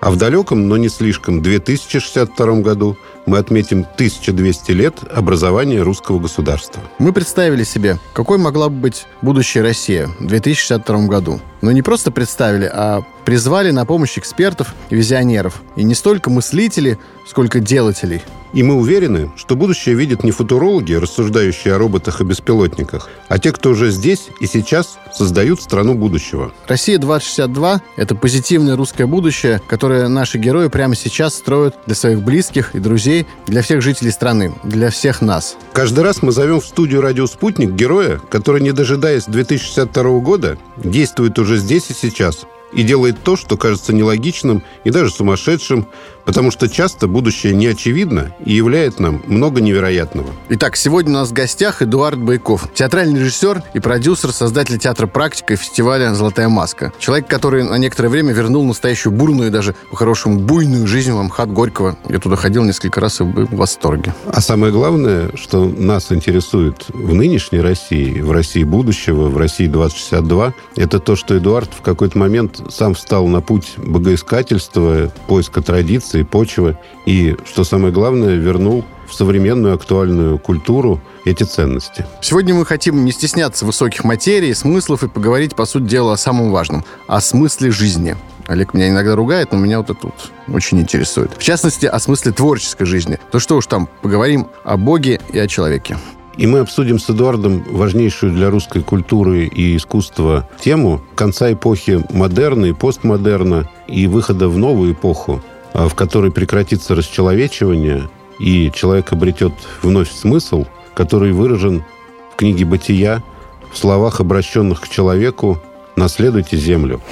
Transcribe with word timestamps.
А 0.00 0.10
в 0.10 0.16
далеком, 0.16 0.68
но 0.68 0.76
не 0.76 0.88
слишком, 0.88 1.40
2062 1.42 2.60
году 2.60 2.96
мы 3.26 3.38
отметим 3.38 3.80
1200 3.80 4.70
лет 4.70 4.94
образования 5.12 5.82
русского 5.82 6.18
государства. 6.18 6.82
Мы 6.98 7.12
представили 7.12 7.64
себе, 7.64 7.98
какой 8.14 8.38
могла 8.38 8.68
бы 8.68 8.76
быть 8.76 9.06
будущая 9.22 9.62
Россия 9.62 10.06
в 10.18 10.26
2062 10.26 11.06
году. 11.06 11.40
Но 11.60 11.72
не 11.72 11.82
просто 11.82 12.10
представили, 12.10 12.70
а 12.72 13.02
призвали 13.24 13.72
на 13.72 13.84
помощь 13.84 14.18
экспертов 14.18 14.74
и 14.90 14.94
визионеров. 14.94 15.62
И 15.74 15.82
не 15.82 15.94
столько 15.94 16.30
мыслителей, 16.30 16.98
сколько 17.26 17.60
делателей– 17.60 18.22
и 18.52 18.62
мы 18.62 18.74
уверены, 18.74 19.30
что 19.36 19.56
будущее 19.56 19.94
видят 19.94 20.24
не 20.24 20.30
футурологи, 20.30 20.94
рассуждающие 20.94 21.74
о 21.74 21.78
роботах 21.78 22.20
и 22.20 22.24
беспилотниках, 22.24 23.08
а 23.28 23.38
те, 23.38 23.52
кто 23.52 23.70
уже 23.70 23.90
здесь 23.90 24.28
и 24.40 24.46
сейчас 24.46 24.98
создают 25.12 25.60
страну 25.60 25.94
будущего. 25.94 26.52
«Россия-2062»— 26.68 27.80
это 27.96 28.14
позитивное 28.14 28.76
русское 28.76 29.06
будущее, 29.06 29.60
которое 29.66 30.08
наши 30.08 30.38
герои 30.38 30.68
прямо 30.68 30.94
сейчас 30.94 31.34
строят 31.34 31.76
для 31.86 31.94
своих 31.94 32.22
близких 32.22 32.74
и 32.74 32.78
друзей, 32.78 33.15
для 33.46 33.62
всех 33.62 33.80
жителей 33.80 34.10
страны, 34.10 34.52
для 34.64 34.90
всех 34.90 35.22
нас. 35.22 35.56
Каждый 35.72 36.02
раз 36.04 36.22
мы 36.22 36.32
зовем 36.32 36.60
в 36.60 36.66
студию 36.66 37.00
«Радио 37.00 37.26
Спутник» 37.26 37.70
героя, 37.70 38.20
который, 38.28 38.60
не 38.60 38.72
дожидаясь 38.72 39.24
2062 39.24 40.18
года, 40.18 40.58
действует 40.76 41.38
уже 41.38 41.56
здесь 41.56 41.90
и 41.90 41.94
сейчас, 41.94 42.46
и 42.76 42.82
делает 42.82 43.16
то, 43.22 43.36
что 43.36 43.56
кажется 43.56 43.92
нелогичным 43.92 44.62
и 44.84 44.90
даже 44.90 45.10
сумасшедшим, 45.10 45.88
потому 46.26 46.50
что 46.50 46.68
часто 46.68 47.08
будущее 47.08 47.54
не 47.54 47.68
очевидно 47.68 48.34
и 48.44 48.52
являет 48.52 49.00
нам 49.00 49.22
много 49.26 49.62
невероятного. 49.62 50.28
Итак, 50.50 50.76
сегодня 50.76 51.12
у 51.12 51.14
нас 51.14 51.30
в 51.30 51.32
гостях 51.32 51.80
Эдуард 51.80 52.18
Байков, 52.18 52.68
театральный 52.74 53.20
режиссер 53.20 53.62
и 53.72 53.80
продюсер, 53.80 54.30
создатель 54.30 54.78
театра 54.78 55.06
«Практика» 55.06 55.54
и 55.54 55.56
фестиваля 55.56 56.14
«Золотая 56.14 56.48
маска». 56.48 56.92
Человек, 56.98 57.28
который 57.28 57.64
на 57.64 57.78
некоторое 57.78 58.10
время 58.10 58.34
вернул 58.34 58.64
настоящую 58.64 59.12
бурную 59.12 59.48
и 59.48 59.50
даже, 59.50 59.74
по-хорошему, 59.90 60.40
буйную 60.40 60.86
жизнь 60.86 61.12
в 61.12 61.18
Амхат 61.18 61.50
Горького. 61.50 61.96
Я 62.08 62.18
туда 62.18 62.36
ходил 62.36 62.62
несколько 62.64 63.00
раз 63.00 63.20
и 63.20 63.24
был 63.24 63.46
в 63.46 63.56
восторге. 63.56 64.12
А 64.26 64.42
самое 64.42 64.72
главное, 64.72 65.30
что 65.34 65.64
нас 65.64 66.12
интересует 66.12 66.86
в 66.88 67.14
нынешней 67.14 67.60
России, 67.60 68.20
в 68.20 68.32
России 68.32 68.64
будущего, 68.64 69.28
в 69.28 69.38
России 69.38 69.66
2062, 69.66 70.52
это 70.76 70.98
то, 70.98 71.16
что 71.16 71.38
Эдуард 71.38 71.70
в 71.72 71.80
какой-то 71.80 72.18
момент 72.18 72.60
сам 72.70 72.94
встал 72.94 73.26
на 73.26 73.40
путь 73.40 73.74
богоискательства, 73.76 75.12
поиска 75.26 75.62
традиций, 75.62 76.24
почвы. 76.24 76.78
И, 77.06 77.36
что 77.44 77.64
самое 77.64 77.92
главное, 77.92 78.34
вернул 78.34 78.84
в 79.08 79.14
современную 79.14 79.74
актуальную 79.74 80.38
культуру 80.38 81.00
эти 81.24 81.44
ценности. 81.44 82.06
Сегодня 82.20 82.54
мы 82.54 82.66
хотим 82.66 83.04
не 83.04 83.12
стесняться 83.12 83.64
высоких 83.64 84.04
материй, 84.04 84.54
смыслов 84.54 85.04
и 85.04 85.08
поговорить, 85.08 85.54
по 85.54 85.64
сути 85.64 85.84
дела, 85.84 86.14
о 86.14 86.16
самом 86.16 86.50
важном– 86.50 86.84
о 87.06 87.20
смысле 87.20 87.70
жизни. 87.70 88.16
Олег 88.46 88.74
меня 88.74 88.88
иногда 88.88 89.16
ругает, 89.16 89.52
но 89.52 89.58
меня 89.58 89.78
вот 89.78 89.90
это 89.90 89.98
вот 90.02 90.30
очень 90.48 90.80
интересует. 90.80 91.32
В 91.36 91.42
частности, 91.42 91.86
о 91.86 91.98
смысле 91.98 92.32
творческой 92.32 92.86
жизни. 92.86 93.18
То 93.32 93.38
что 93.38 93.56
уж 93.56 93.66
там, 93.66 93.88
поговорим 94.02 94.48
о 94.64 94.76
Боге 94.76 95.20
и 95.32 95.38
о 95.38 95.48
человеке. 95.48 95.98
И 96.36 96.46
мы 96.46 96.58
обсудим 96.58 96.98
с 96.98 97.08
Эдуардом 97.08 97.64
важнейшую 97.70 98.32
для 98.32 98.50
русской 98.50 98.82
культуры 98.82 99.46
и 99.46 99.76
искусства 99.76 100.48
тему 100.60 101.00
конца 101.14 101.52
эпохи 101.52 102.04
модерна 102.10 102.66
и 102.66 102.72
постмодерна 102.72 103.68
и 103.88 104.06
выхода 104.06 104.48
в 104.48 104.58
новую 104.58 104.92
эпоху 104.92 105.42
а, 105.76 105.88
в 105.88 105.94
которой 105.94 106.32
прекратится 106.32 106.94
расчеловечивание, 106.94 108.08
и 108.38 108.72
человек 108.74 109.12
обретет 109.12 109.52
вновь 109.82 110.10
смысл, 110.10 110.64
который 110.94 111.32
выражен 111.32 111.84
в 112.32 112.36
книге 112.36 112.64
«Бытия», 112.64 113.22
в 113.70 113.76
словах, 113.76 114.20
обращенных 114.20 114.80
к 114.80 114.88
человеку 114.88 115.58
«Наследуйте 115.94 116.56
землю». 116.56 117.02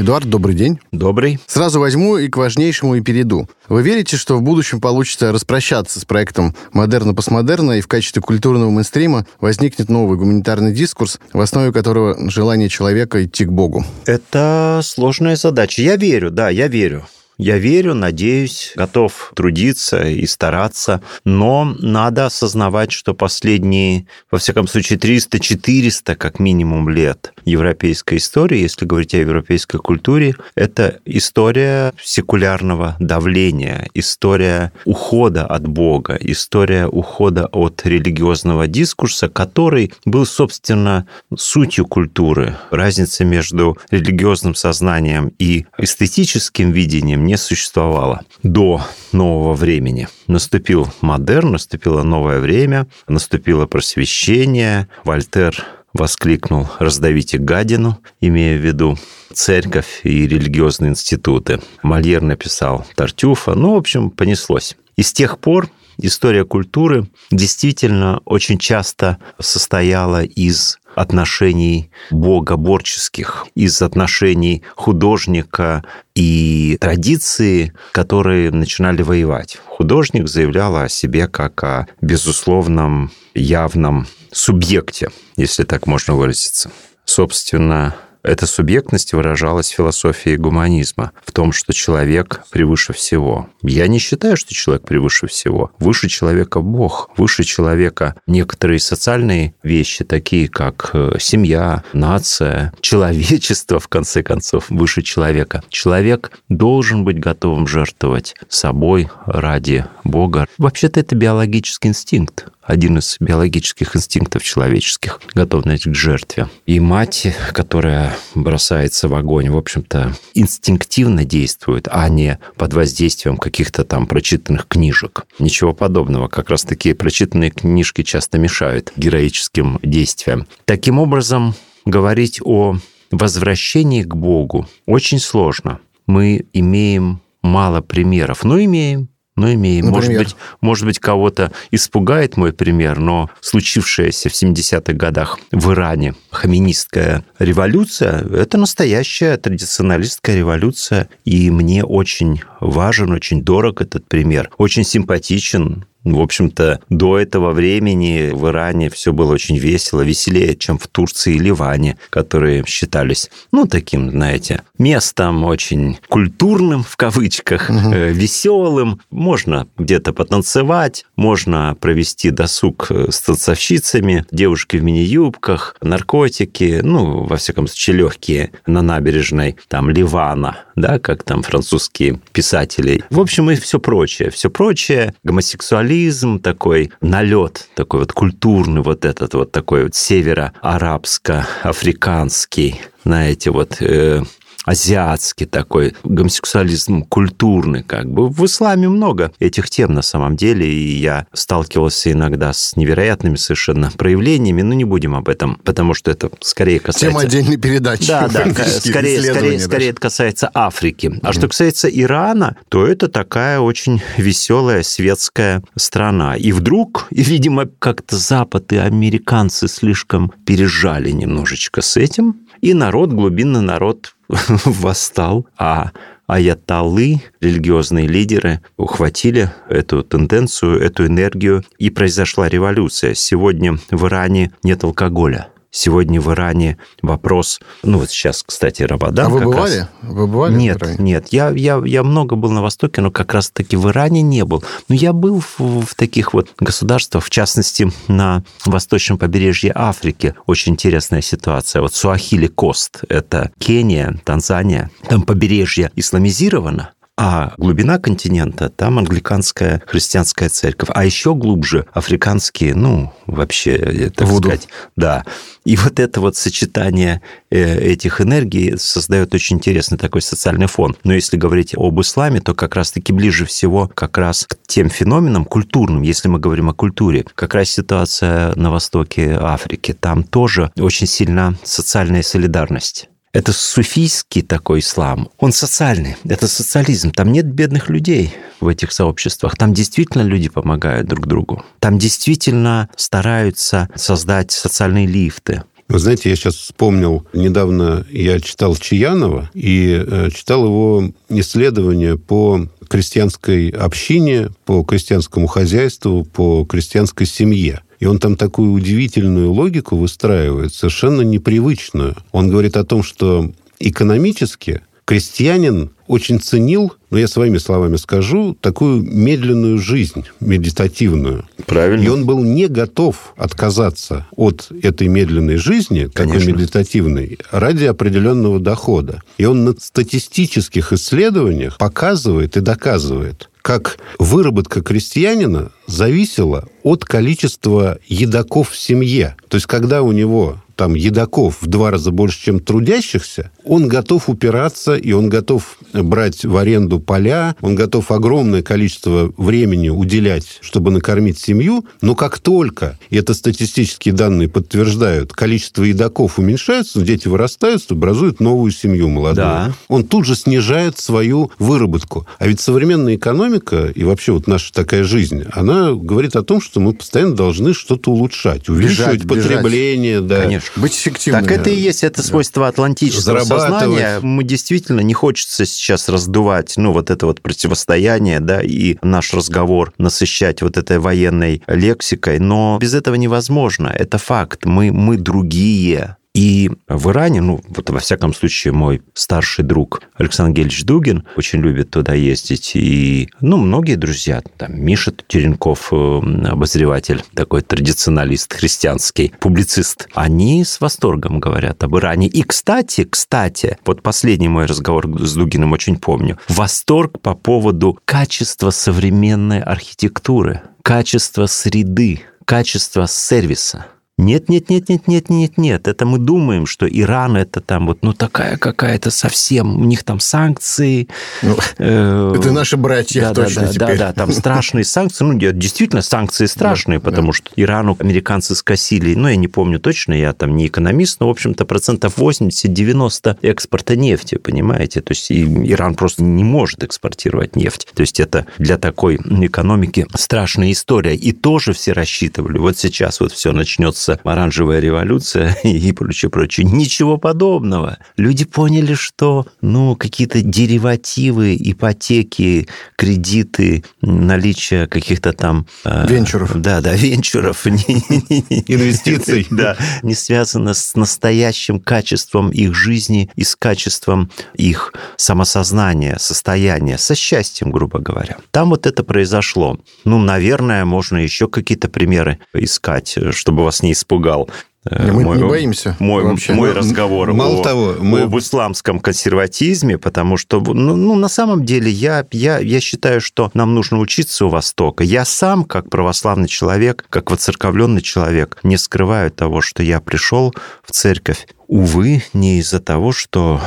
Эдуард, 0.00 0.30
добрый 0.30 0.54
день. 0.54 0.78
Добрый. 0.92 1.38
Сразу 1.46 1.78
возьму 1.78 2.16
и 2.16 2.28
к 2.28 2.38
важнейшему 2.38 2.94
и 2.94 3.02
перейду. 3.02 3.50
Вы 3.68 3.82
верите, 3.82 4.16
что 4.16 4.38
в 4.38 4.42
будущем 4.42 4.80
получится 4.80 5.30
распрощаться 5.30 6.00
с 6.00 6.06
проектом 6.06 6.56
«Модерна-постмодерна» 6.72 7.72
и 7.72 7.80
в 7.82 7.86
качестве 7.86 8.22
культурного 8.22 8.70
мейнстрима 8.70 9.26
возникнет 9.40 9.90
новый 9.90 10.16
гуманитарный 10.16 10.72
дискурс, 10.72 11.20
в 11.34 11.40
основе 11.42 11.70
которого 11.70 12.30
желание 12.30 12.70
человека 12.70 13.22
идти 13.22 13.44
к 13.44 13.52
Богу? 13.52 13.84
Это 14.06 14.80
сложная 14.82 15.36
задача. 15.36 15.82
Я 15.82 15.96
верю, 15.96 16.30
да, 16.30 16.48
я 16.48 16.68
верю. 16.68 17.04
Я 17.42 17.56
верю, 17.56 17.94
надеюсь, 17.94 18.74
готов 18.76 19.32
трудиться 19.34 20.06
и 20.06 20.26
стараться, 20.26 21.00
но 21.24 21.74
надо 21.78 22.26
осознавать, 22.26 22.92
что 22.92 23.14
последние, 23.14 24.06
во 24.30 24.36
всяком 24.36 24.68
случае, 24.68 24.98
300-400 24.98 26.16
как 26.16 26.38
минимум 26.38 26.90
лет 26.90 27.32
европейской 27.46 28.18
истории, 28.18 28.58
если 28.58 28.84
говорить 28.84 29.14
о 29.14 29.18
европейской 29.18 29.78
культуре, 29.78 30.34
это 30.54 30.98
история 31.06 31.94
секулярного 32.02 32.96
давления, 32.98 33.88
история 33.94 34.70
ухода 34.84 35.46
от 35.46 35.66
Бога, 35.66 36.18
история 36.20 36.86
ухода 36.88 37.46
от 37.46 37.80
религиозного 37.86 38.66
дискурса, 38.66 39.30
который 39.30 39.94
был, 40.04 40.26
собственно, 40.26 41.06
сутью 41.34 41.86
культуры. 41.86 42.56
Разница 42.70 43.24
между 43.24 43.78
религиозным 43.90 44.54
сознанием 44.54 45.32
и 45.38 45.64
эстетическим 45.78 46.72
видением 46.72 47.29
не 47.30 47.36
существовало 47.36 48.22
до 48.42 48.82
нового 49.12 49.52
времени. 49.52 50.08
Наступил 50.26 50.88
модерн, 51.00 51.52
наступило 51.52 52.02
новое 52.02 52.40
время, 52.40 52.88
наступило 53.06 53.66
просвещение. 53.66 54.88
Вольтер 55.04 55.64
воскликнул 55.94 56.66
«раздавите 56.80 57.38
гадину», 57.38 57.98
имея 58.20 58.58
в 58.58 58.60
виду 58.60 58.98
церковь 59.32 60.00
и 60.02 60.26
религиозные 60.26 60.90
институты. 60.90 61.60
Мольер 61.84 62.20
написал 62.20 62.84
«Тартюфа». 62.96 63.54
Ну, 63.54 63.74
в 63.74 63.76
общем, 63.76 64.10
понеслось. 64.10 64.76
И 64.96 65.02
с 65.04 65.12
тех 65.12 65.38
пор 65.38 65.70
история 66.02 66.44
культуры 66.44 67.08
действительно 67.30 68.20
очень 68.24 68.58
часто 68.58 69.18
состояла 69.38 70.24
из 70.24 70.78
отношений 70.94 71.90
богоборческих, 72.10 73.46
из 73.54 73.80
отношений 73.82 74.62
художника 74.74 75.84
и 76.14 76.76
традиции, 76.80 77.72
которые 77.92 78.50
начинали 78.50 79.02
воевать. 79.02 79.58
Художник 79.66 80.28
заявлял 80.28 80.76
о 80.76 80.88
себе 80.88 81.28
как 81.28 81.62
о 81.62 81.86
безусловном 82.00 83.12
явном 83.34 84.06
субъекте, 84.32 85.10
если 85.36 85.64
так 85.64 85.86
можно 85.86 86.14
выразиться. 86.14 86.70
Собственно, 87.04 87.96
эта 88.22 88.46
субъектность 88.46 89.12
выражалась 89.12 89.70
в 89.70 89.74
философии 89.74 90.36
гуманизма, 90.36 91.12
в 91.24 91.32
том, 91.32 91.52
что 91.52 91.72
человек 91.72 92.42
превыше 92.50 92.92
всего. 92.92 93.48
Я 93.62 93.86
не 93.88 93.98
считаю, 93.98 94.36
что 94.36 94.54
человек 94.54 94.84
превыше 94.84 95.26
всего. 95.26 95.72
Выше 95.78 96.08
человека 96.08 96.60
Бог, 96.60 97.10
выше 97.16 97.44
человека 97.44 98.14
некоторые 98.26 98.80
социальные 98.80 99.54
вещи, 99.62 100.04
такие 100.04 100.48
как 100.48 100.90
э, 100.92 101.16
семья, 101.18 101.82
нация, 101.92 102.72
человечество, 102.80 103.78
в 103.80 103.88
конце 103.88 104.22
концов, 104.22 104.68
выше 104.68 105.02
человека. 105.02 105.62
Человек 105.68 106.32
должен 106.48 107.04
быть 107.04 107.18
готовым 107.18 107.66
жертвовать 107.66 108.34
собой 108.48 109.08
ради 109.26 109.86
Бога. 110.04 110.46
Вообще-то 110.58 111.00
это 111.00 111.14
биологический 111.14 111.88
инстинкт 111.88 112.46
один 112.62 112.98
из 112.98 113.16
биологических 113.20 113.96
инстинктов 113.96 114.42
человеческих, 114.42 115.20
готовность 115.34 115.84
к 115.84 115.94
жертве. 115.94 116.48
И 116.66 116.78
мать, 116.80 117.34
которая 117.52 118.16
бросается 118.34 119.08
в 119.08 119.14
огонь, 119.14 119.50
в 119.50 119.56
общем-то, 119.56 120.14
инстинктивно 120.34 121.24
действует, 121.24 121.88
а 121.90 122.08
не 122.08 122.38
под 122.56 122.74
воздействием 122.74 123.36
каких-то 123.36 123.84
там 123.84 124.06
прочитанных 124.06 124.66
книжек. 124.68 125.26
Ничего 125.38 125.72
подобного. 125.72 126.28
Как 126.28 126.50
раз 126.50 126.62
такие 126.62 126.94
прочитанные 126.94 127.50
книжки 127.50 128.02
часто 128.02 128.38
мешают 128.38 128.92
героическим 128.96 129.78
действиям. 129.82 130.46
Таким 130.64 130.98
образом, 130.98 131.54
говорить 131.84 132.40
о 132.44 132.76
возвращении 133.10 134.02
к 134.02 134.14
Богу 134.14 134.68
очень 134.86 135.18
сложно. 135.18 135.80
Мы 136.06 136.46
имеем 136.52 137.20
мало 137.42 137.80
примеров, 137.80 138.44
но 138.44 138.62
имеем 138.62 139.08
но 139.40 139.52
имеем. 139.54 139.86
Может 139.86 140.10
Например? 140.10 140.24
быть, 140.24 140.36
может 140.60 140.84
быть, 140.84 140.98
кого-то 140.98 141.50
испугает 141.70 142.36
мой 142.36 142.52
пример, 142.52 142.98
но 142.98 143.30
случившаяся 143.40 144.28
в 144.28 144.32
70-х 144.32 144.92
годах 144.92 145.38
в 145.50 145.72
Иране 145.72 146.14
хаминистская 146.30 147.24
революция– 147.38 148.24
это 148.32 148.58
настоящая 148.58 149.36
традиционалистская 149.36 150.36
революция, 150.36 151.08
и 151.24 151.50
мне 151.50 151.84
очень 151.84 152.42
важен, 152.60 153.12
очень 153.12 153.42
дорог 153.42 153.80
этот 153.80 154.06
пример. 154.06 154.50
Очень 154.58 154.84
симпатичен, 154.84 155.86
в 156.04 156.20
общем-то, 156.20 156.80
до 156.88 157.18
этого 157.18 157.52
времени 157.52 158.30
в 158.32 158.48
Иране 158.48 158.88
все 158.88 159.12
было 159.12 159.32
очень 159.32 159.58
весело, 159.58 160.00
веселее, 160.00 160.56
чем 160.56 160.78
в 160.78 160.86
Турции 160.86 161.34
и 161.34 161.38
Ливане, 161.38 161.98
которые 162.08 162.64
считались, 162.66 163.30
ну, 163.52 163.66
таким, 163.66 164.10
знаете, 164.10 164.62
местом 164.78 165.44
очень 165.44 165.98
культурным, 166.08 166.82
в 166.82 166.96
кавычках, 166.96 167.68
угу. 167.68 167.90
веселым. 167.90 169.00
Можно 169.10 169.68
где-то 169.76 170.12
потанцевать, 170.12 171.04
можно 171.16 171.76
провести 171.78 172.30
досуг 172.30 172.86
э, 172.90 173.08
с 173.10 173.20
танцовщицами, 173.20 174.24
девушки 174.30 174.76
в 174.76 174.82
мини-юбках, 174.82 175.76
наркотики, 175.82 176.80
ну, 176.82 177.24
во 177.24 177.36
всяком 177.36 177.66
случае, 177.66 177.96
легкие 177.96 178.50
на 178.66 178.80
набережной, 178.80 179.56
там, 179.68 179.90
Ливана, 179.90 180.64
да, 180.76 180.98
как 180.98 181.24
там 181.24 181.42
французские 181.42 182.20
писатели. 182.32 183.04
В 183.10 183.20
общем, 183.20 183.50
и 183.50 183.56
все 183.56 183.78
прочее, 183.78 184.30
все 184.30 184.48
прочее, 184.48 185.14
гомосексуализм, 185.24 185.89
символизм 185.90 186.38
такой, 186.38 186.92
налет 187.00 187.68
такой 187.74 187.98
вот 188.00 188.12
культурный, 188.12 188.82
вот 188.82 189.04
этот 189.04 189.34
вот 189.34 189.50
такой 189.50 189.82
вот 189.84 189.96
северо-арабско-африканский, 189.96 192.80
знаете, 193.04 193.50
вот 193.50 193.78
э, 193.80 194.22
азиатский 194.64 195.46
такой 195.46 195.94
гомосексуализм 196.04 197.02
культурный 197.02 197.82
как 197.82 198.10
бы. 198.10 198.28
В 198.28 198.44
исламе 198.44 198.88
много 198.88 199.32
этих 199.38 199.70
тем 199.70 199.94
на 199.94 200.02
самом 200.02 200.36
деле, 200.36 200.66
и 200.70 200.96
я 200.98 201.26
сталкивался 201.32 202.12
иногда 202.12 202.52
с 202.52 202.76
невероятными 202.76 203.36
совершенно 203.36 203.90
проявлениями, 203.96 204.62
но 204.62 204.74
не 204.74 204.84
будем 204.84 205.14
об 205.14 205.28
этом, 205.28 205.56
потому 205.64 205.94
что 205.94 206.10
это 206.10 206.30
скорее 206.40 206.80
касается... 206.80 207.08
Тема 207.08 207.20
отдельной 207.20 207.56
передачи. 207.56 208.06
Да, 208.08 208.28
да, 208.28 208.46
скорее, 208.80 209.22
скорее, 209.22 209.60
скорее 209.60 209.90
это 209.90 210.00
касается 210.00 210.50
Африки. 210.54 211.18
А 211.22 211.32
что 211.32 211.48
касается 211.48 211.88
Ирана, 211.88 212.56
то 212.68 212.86
это 212.86 213.08
такая 213.08 213.60
очень 213.60 214.02
веселая 214.16 214.82
светская 214.82 215.62
страна. 215.76 216.36
И 216.36 216.52
вдруг, 216.52 217.06
и, 217.10 217.22
видимо, 217.22 217.66
как-то 217.78 218.16
Запад 218.16 218.72
и 218.72 218.76
американцы 218.76 219.68
слишком 219.68 220.32
пережали 220.44 221.10
немножечко 221.10 221.80
с 221.80 221.96
этим, 221.96 222.36
и 222.60 222.74
народ, 222.74 223.12
глубинный 223.12 223.62
народ 223.62 224.14
восстал, 224.64 225.46
а 225.58 225.92
аятоллы, 226.26 227.22
религиозные 227.40 228.06
лидеры, 228.06 228.60
ухватили 228.76 229.50
эту 229.68 230.02
тенденцию, 230.02 230.80
эту 230.80 231.06
энергию, 231.06 231.64
и 231.78 231.90
произошла 231.90 232.48
революция. 232.48 233.14
Сегодня 233.14 233.78
в 233.90 234.06
Иране 234.06 234.52
нет 234.62 234.84
алкоголя. 234.84 235.48
Сегодня 235.70 236.20
в 236.20 236.32
Иране 236.32 236.78
вопрос... 237.00 237.60
Ну, 237.82 237.98
вот 237.98 238.10
сейчас, 238.10 238.42
кстати, 238.42 238.82
Рамадан 238.82 239.26
А 239.26 239.28
вы 239.28 239.40
бывали? 239.40 239.78
раз. 239.78 239.88
Вы 240.02 240.26
бывали 240.26 240.54
Нет, 240.54 240.78
в 240.78 240.82
Иране? 240.82 240.96
нет. 240.98 241.26
Я, 241.30 241.50
я, 241.50 241.80
я 241.84 242.02
много 242.02 242.34
был 242.34 242.50
на 242.50 242.60
Востоке, 242.62 243.00
но 243.00 243.10
как 243.10 243.32
раз-таки 243.34 243.76
в 243.76 243.88
Иране 243.88 244.22
не 244.22 244.44
был. 244.44 244.64
Но 244.88 244.94
я 244.96 245.12
был 245.12 245.40
в, 245.40 245.60
в 245.86 245.94
таких 245.94 246.34
вот 246.34 246.48
государствах, 246.58 247.24
в 247.24 247.30
частности, 247.30 247.90
на 248.08 248.42
восточном 248.66 249.18
побережье 249.18 249.72
Африки. 249.74 250.34
Очень 250.46 250.72
интересная 250.72 251.20
ситуация. 251.22 251.82
Вот 251.82 251.94
Суахили 251.94 252.48
Кост– 252.48 253.02
это 253.08 253.52
Кения, 253.58 254.18
Танзания. 254.24 254.90
Там 255.08 255.22
побережье 255.22 255.92
исламизировано, 255.94 256.90
а 257.22 257.52
глубина 257.58 257.98
континента, 257.98 258.70
там 258.70 258.98
англиканская 258.98 259.82
христианская 259.86 260.48
церковь. 260.48 260.88
А 260.94 261.04
еще 261.04 261.34
глубже 261.34 261.84
африканские, 261.92 262.74
ну, 262.74 263.12
вообще, 263.26 264.10
так 264.16 264.26
Вуду. 264.26 264.48
сказать, 264.48 264.68
да. 264.96 265.26
И 265.66 265.76
вот 265.76 266.00
это 266.00 266.22
вот 266.22 266.36
сочетание 266.36 267.20
э, 267.50 267.78
этих 267.78 268.22
энергий 268.22 268.78
создает 268.78 269.34
очень 269.34 269.58
интересный 269.58 269.98
такой 269.98 270.22
социальный 270.22 270.66
фон. 270.66 270.96
Но 271.04 271.12
если 271.12 271.36
говорить 271.36 271.74
об 271.76 272.00
исламе, 272.00 272.40
то 272.40 272.54
как 272.54 272.74
раз-таки 272.74 273.12
ближе 273.12 273.44
всего 273.44 273.86
как 273.86 274.16
раз 274.16 274.46
к 274.46 274.56
тем 274.66 274.88
феноменам 274.88 275.44
культурным, 275.44 276.00
если 276.00 276.28
мы 276.28 276.38
говорим 276.38 276.70
о 276.70 276.74
культуре, 276.74 277.26
как 277.34 277.52
раз 277.52 277.68
ситуация 277.68 278.54
на 278.54 278.70
востоке 278.70 279.36
Африки. 279.38 279.92
Там 279.92 280.22
тоже 280.22 280.72
очень 280.78 281.06
сильна 281.06 281.52
социальная 281.64 282.22
солидарность. 282.22 283.10
Это 283.32 283.52
суфийский 283.52 284.42
такой 284.42 284.80
ислам. 284.80 285.30
Он 285.38 285.52
социальный. 285.52 286.16
Это 286.24 286.48
социализм. 286.48 287.12
Там 287.12 287.30
нет 287.30 287.46
бедных 287.46 287.88
людей 287.88 288.34
в 288.60 288.66
этих 288.66 288.90
сообществах. 288.90 289.56
Там 289.56 289.72
действительно 289.72 290.22
люди 290.22 290.48
помогают 290.48 291.06
друг 291.06 291.28
другу. 291.28 291.64
Там 291.78 291.98
действительно 291.98 292.88
стараются 292.96 293.88
создать 293.94 294.50
социальные 294.50 295.06
лифты. 295.06 295.62
Вы 295.88 295.98
знаете, 295.98 296.30
я 296.30 296.36
сейчас 296.36 296.54
вспомнил, 296.54 297.26
недавно 297.32 298.06
я 298.10 298.38
читал 298.40 298.76
Чаянова 298.76 299.50
и 299.54 300.04
э, 300.06 300.30
читал 300.32 300.64
его 300.64 301.10
исследования 301.28 302.16
по 302.16 302.68
крестьянской 302.88 303.70
общине, 303.70 304.50
по 304.64 304.84
крестьянскому 304.84 305.48
хозяйству, 305.48 306.24
по 306.24 306.64
крестьянской 306.64 307.26
семье. 307.26 307.80
И 308.00 308.06
он 308.06 308.18
там 308.18 308.36
такую 308.36 308.72
удивительную 308.72 309.52
логику 309.52 309.96
выстраивает, 309.96 310.74
совершенно 310.74 311.20
непривычную. 311.20 312.16
Он 312.32 312.50
говорит 312.50 312.76
о 312.76 312.84
том, 312.84 313.02
что 313.02 313.52
экономически 313.78 314.80
крестьянин 315.04 315.90
очень 316.06 316.40
ценил, 316.40 316.92
но 317.10 317.18
я 317.18 317.26
своими 317.26 317.58
словами 317.58 317.96
скажу, 317.96 318.56
такую 318.60 319.02
медленную 319.02 319.78
жизнь, 319.78 320.24
медитативную. 320.38 321.46
Правильно. 321.66 322.04
И 322.04 322.08
он 322.08 322.26
был 322.26 322.42
не 322.42 322.68
готов 322.68 323.34
отказаться 323.36 324.26
от 324.36 324.70
этой 324.82 325.08
медленной 325.08 325.56
жизни, 325.56 326.04
такой 326.06 326.34
Конечно. 326.34 326.52
медитативной, 326.52 327.38
ради 327.50 327.84
определенного 327.84 328.60
дохода. 328.60 329.22
И 329.36 329.44
он 329.44 329.64
на 329.64 329.74
статистических 329.78 330.92
исследованиях 330.92 331.76
показывает 331.76 332.56
и 332.56 332.60
доказывает, 332.60 333.49
как 333.62 333.98
выработка 334.18 334.82
крестьянина 334.82 335.72
зависела 335.86 336.68
от 336.82 337.04
количества 337.04 337.98
едоков 338.06 338.70
в 338.70 338.78
семье. 338.78 339.36
То 339.48 339.56
есть, 339.56 339.66
когда 339.66 340.02
у 340.02 340.12
него 340.12 340.58
там 340.76 340.94
едоков 340.94 341.58
в 341.60 341.66
два 341.66 341.90
раза 341.90 342.10
больше, 342.10 342.42
чем 342.42 342.58
трудящихся, 342.60 343.50
он 343.64 343.88
готов 343.88 344.28
упираться, 344.28 344.94
и 344.96 345.12
он 345.12 345.28
готов 345.28 345.78
брать 345.92 346.44
в 346.44 346.56
аренду 346.56 347.00
поля, 347.00 347.54
он 347.60 347.74
готов 347.74 348.10
огромное 348.10 348.62
количество 348.62 349.32
времени 349.36 349.88
уделять, 349.88 350.58
чтобы 350.60 350.90
накормить 350.90 351.38
семью, 351.38 351.84
но 352.00 352.14
как 352.14 352.38
только, 352.38 352.98
и 353.10 353.16
это 353.16 353.34
статистические 353.34 354.14
данные 354.14 354.48
подтверждают, 354.48 355.32
количество 355.32 355.82
едоков 355.82 356.38
уменьшается, 356.38 357.00
дети 357.00 357.28
вырастают, 357.28 357.82
образуют 357.90 358.40
новую 358.40 358.70
семью 358.72 359.08
молодую, 359.08 359.36
Да. 359.46 359.74
он 359.88 360.04
тут 360.04 360.26
же 360.26 360.34
снижает 360.36 360.98
свою 360.98 361.50
выработку. 361.58 362.26
А 362.38 362.46
ведь 362.46 362.60
современная 362.60 363.16
экономика 363.16 363.86
и 363.94 364.04
вообще 364.04 364.32
вот 364.32 364.46
наша 364.46 364.72
такая 364.72 365.04
жизнь, 365.04 365.44
она 365.52 365.92
говорит 365.92 366.36
о 366.36 366.42
том, 366.42 366.60
что 366.60 366.80
мы 366.80 366.92
постоянно 366.92 367.34
должны 367.34 367.74
что-то 367.74 368.10
улучшать, 368.10 368.68
увеличивать 368.68 368.90
Бежать, 369.20 369.24
бежать. 369.24 369.44
потребление, 369.44 370.20
да. 370.20 370.42
Конечно. 370.42 370.70
Быть 370.76 370.92
эффективным. 370.94 371.42
Так 371.42 371.52
это 371.52 371.70
и 371.70 371.76
есть, 371.80 372.04
это 372.04 372.22
свойство 372.22 372.68
атлантического. 372.68 373.40
Сознания. 373.60 374.20
Мы 374.20 374.44
действительно 374.44 375.00
не 375.00 375.14
хочется 375.14 375.64
сейчас 375.64 376.08
раздувать, 376.08 376.74
ну, 376.76 376.92
вот 376.92 377.10
это 377.10 377.26
вот 377.26 377.40
противостояние, 377.40 378.40
да, 378.40 378.60
и 378.62 378.96
наш 379.02 379.34
разговор 379.34 379.92
насыщать 379.98 380.62
вот 380.62 380.76
этой 380.76 380.98
военной 380.98 381.62
лексикой, 381.66 382.38
но 382.38 382.78
без 382.80 382.94
этого 382.94 383.14
невозможно. 383.14 383.88
Это 383.88 384.18
факт. 384.18 384.64
Мы, 384.64 384.92
мы 384.92 385.16
другие. 385.16 386.16
И 386.34 386.70
в 386.88 387.10
Иране, 387.10 387.40
ну, 387.40 387.60
вот 387.68 387.90
во 387.90 387.98
всяком 387.98 388.32
случае, 388.32 388.72
мой 388.72 389.02
старший 389.14 389.64
друг 389.64 390.02
Александр 390.14 390.54
Гельевич 390.54 390.84
Дугин 390.84 391.26
очень 391.36 391.60
любит 391.60 391.90
туда 391.90 392.14
ездить. 392.14 392.72
И, 392.74 393.28
ну, 393.40 393.56
многие 393.56 393.96
друзья, 393.96 394.40
там, 394.56 394.80
Миша 394.80 395.12
Теренков, 395.26 395.92
э, 395.92 396.20
обозреватель, 396.46 397.24
такой 397.34 397.62
традиционалист 397.62 398.52
христианский, 398.52 399.32
публицист, 399.40 400.08
они 400.14 400.64
с 400.64 400.80
восторгом 400.80 401.40
говорят 401.40 401.82
об 401.82 401.96
Иране. 401.96 402.28
И, 402.28 402.42
кстати, 402.42 403.04
кстати, 403.04 403.78
вот 403.84 404.02
последний 404.02 404.48
мой 404.48 404.66
разговор 404.66 405.08
с 405.18 405.34
Дугиным 405.34 405.72
очень 405.72 405.96
помню. 405.96 406.38
Восторг 406.48 407.20
по 407.20 407.34
поводу 407.34 407.98
качества 408.04 408.70
современной 408.70 409.60
архитектуры, 409.60 410.62
качества 410.82 411.46
среды, 411.46 412.20
качества 412.44 413.06
сервиса. 413.08 413.86
Нет, 414.20 414.50
нет, 414.50 414.68
нет, 414.68 414.88
нет, 414.90 415.08
нет, 415.08 415.30
нет, 415.30 415.58
нет. 415.58 415.88
Это 415.88 416.04
мы 416.04 416.18
думаем, 416.18 416.66
что 416.66 416.86
Иран 416.86 417.36
это 417.36 417.60
там 417.60 417.86
вот, 417.86 418.02
ну 418.02 418.12
такая 418.12 418.58
какая-то 418.58 419.10
совсем, 419.10 419.80
у 419.80 419.84
них 419.84 420.04
там 420.04 420.20
санкции. 420.20 421.08
Ну, 421.42 421.56
э, 421.78 422.34
это 422.36 422.52
наши 422.52 422.76
братья 422.76 423.22
да, 423.22 423.34
точно 423.34 423.62
да, 423.62 423.68
теперь. 423.72 423.98
Да, 423.98 424.08
да, 424.08 424.12
там 424.12 424.32
страшные 424.32 424.84
санкции. 424.84 425.24
Ну, 425.24 425.38
действительно, 425.38 426.02
санкции 426.02 426.44
страшные, 426.46 426.98
да, 426.98 427.04
потому 427.04 427.28
да. 427.28 427.32
что 427.32 427.50
Ирану 427.56 427.96
американцы 427.98 428.54
скосили, 428.54 429.14
ну, 429.14 429.28
я 429.28 429.36
не 429.36 429.48
помню 429.48 429.80
точно, 429.80 430.12
я 430.12 430.34
там 430.34 430.54
не 430.54 430.66
экономист, 430.66 431.20
но, 431.20 431.28
в 431.28 431.30
общем-то, 431.30 431.64
процентов 431.64 432.18
80-90 432.18 433.38
экспорта 433.40 433.96
нефти, 433.96 434.36
понимаете? 434.36 435.00
То 435.00 435.12
есть 435.12 435.32
Иран 435.32 435.94
просто 435.94 436.22
не 436.22 436.44
может 436.44 436.84
экспортировать 436.84 437.56
нефть. 437.56 437.88
То 437.94 438.02
есть 438.02 438.20
это 438.20 438.46
для 438.58 438.76
такой 438.76 439.16
экономики 439.16 440.06
страшная 440.14 440.72
история. 440.72 441.16
И 441.16 441.32
тоже 441.32 441.72
все 441.72 441.92
рассчитывали, 441.92 442.58
вот 442.58 442.76
сейчас 442.76 443.20
вот 443.20 443.32
все 443.32 443.52
начнется 443.52 444.09
оранжевая 444.24 444.80
революция 444.80 445.56
и 445.64 445.92
прочее, 445.92 446.30
прочее. 446.30 446.66
Ничего 446.66 447.16
подобного. 447.16 447.98
Люди 448.16 448.44
поняли, 448.44 448.94
что, 448.94 449.46
ну, 449.60 449.96
какие-то 449.96 450.42
деривативы, 450.42 451.56
ипотеки, 451.58 452.68
кредиты, 452.96 453.84
наличие 454.00 454.86
каких-то 454.86 455.32
там... 455.32 455.66
Э, 455.84 456.06
венчуров. 456.08 456.60
Да, 456.60 456.80
да, 456.80 456.94
венчуров. 456.94 457.66
Инвестиций. 457.66 459.46
Да, 459.60 459.76
не 460.02 460.14
связано 460.14 460.74
с 460.74 460.94
настоящим 460.94 461.80
качеством 461.80 462.50
их 462.50 462.74
жизни 462.74 463.30
и 463.36 463.44
с 463.44 463.56
качеством 463.56 464.30
их 464.54 464.94
самосознания, 465.16 466.16
состояния, 466.18 466.98
со 466.98 467.14
счастьем, 467.14 467.70
грубо 467.70 467.98
говоря. 467.98 468.38
Там 468.50 468.70
вот 468.70 468.86
это 468.86 469.02
произошло. 469.02 469.78
Ну, 470.04 470.18
наверное, 470.18 470.84
можно 470.84 471.18
еще 471.18 471.48
какие-то 471.48 471.88
примеры 471.88 472.38
искать, 472.54 473.18
чтобы 473.32 473.64
вас 473.64 473.82
не 473.82 473.92
испугал 474.00 474.48
мы 474.88 475.24
мой, 475.24 475.36
не 475.36 475.44
боимся. 475.44 475.94
Мой, 475.98 476.24
вообще. 476.24 476.54
мой 476.54 476.72
разговор 476.72 477.34
Мало 477.34 477.60
о, 477.60 477.62
того, 477.62 477.96
мы... 478.00 478.22
об 478.22 478.38
исламском 478.38 478.98
консерватизме, 478.98 479.98
потому 479.98 480.38
что, 480.38 480.60
ну, 480.60 480.96
ну, 480.96 481.14
на 481.16 481.28
самом 481.28 481.66
деле, 481.66 481.90
я, 481.90 482.26
я, 482.32 482.58
я 482.58 482.80
считаю, 482.80 483.20
что 483.20 483.50
нам 483.52 483.74
нужно 483.74 483.98
учиться 483.98 484.46
у 484.46 484.48
Востока. 484.48 485.04
Я 485.04 485.26
сам, 485.26 485.64
как 485.64 485.90
православный 485.90 486.48
человек, 486.48 487.04
как 487.10 487.30
воцерковленный 487.30 488.00
человек, 488.00 488.58
не 488.62 488.78
скрываю 488.78 489.30
того, 489.30 489.60
что 489.60 489.82
я 489.82 490.00
пришел 490.00 490.54
в 490.82 490.92
церковь, 490.92 491.46
увы, 491.66 492.22
не 492.32 492.58
из-за 492.60 492.80
того, 492.80 493.12
что 493.12 493.60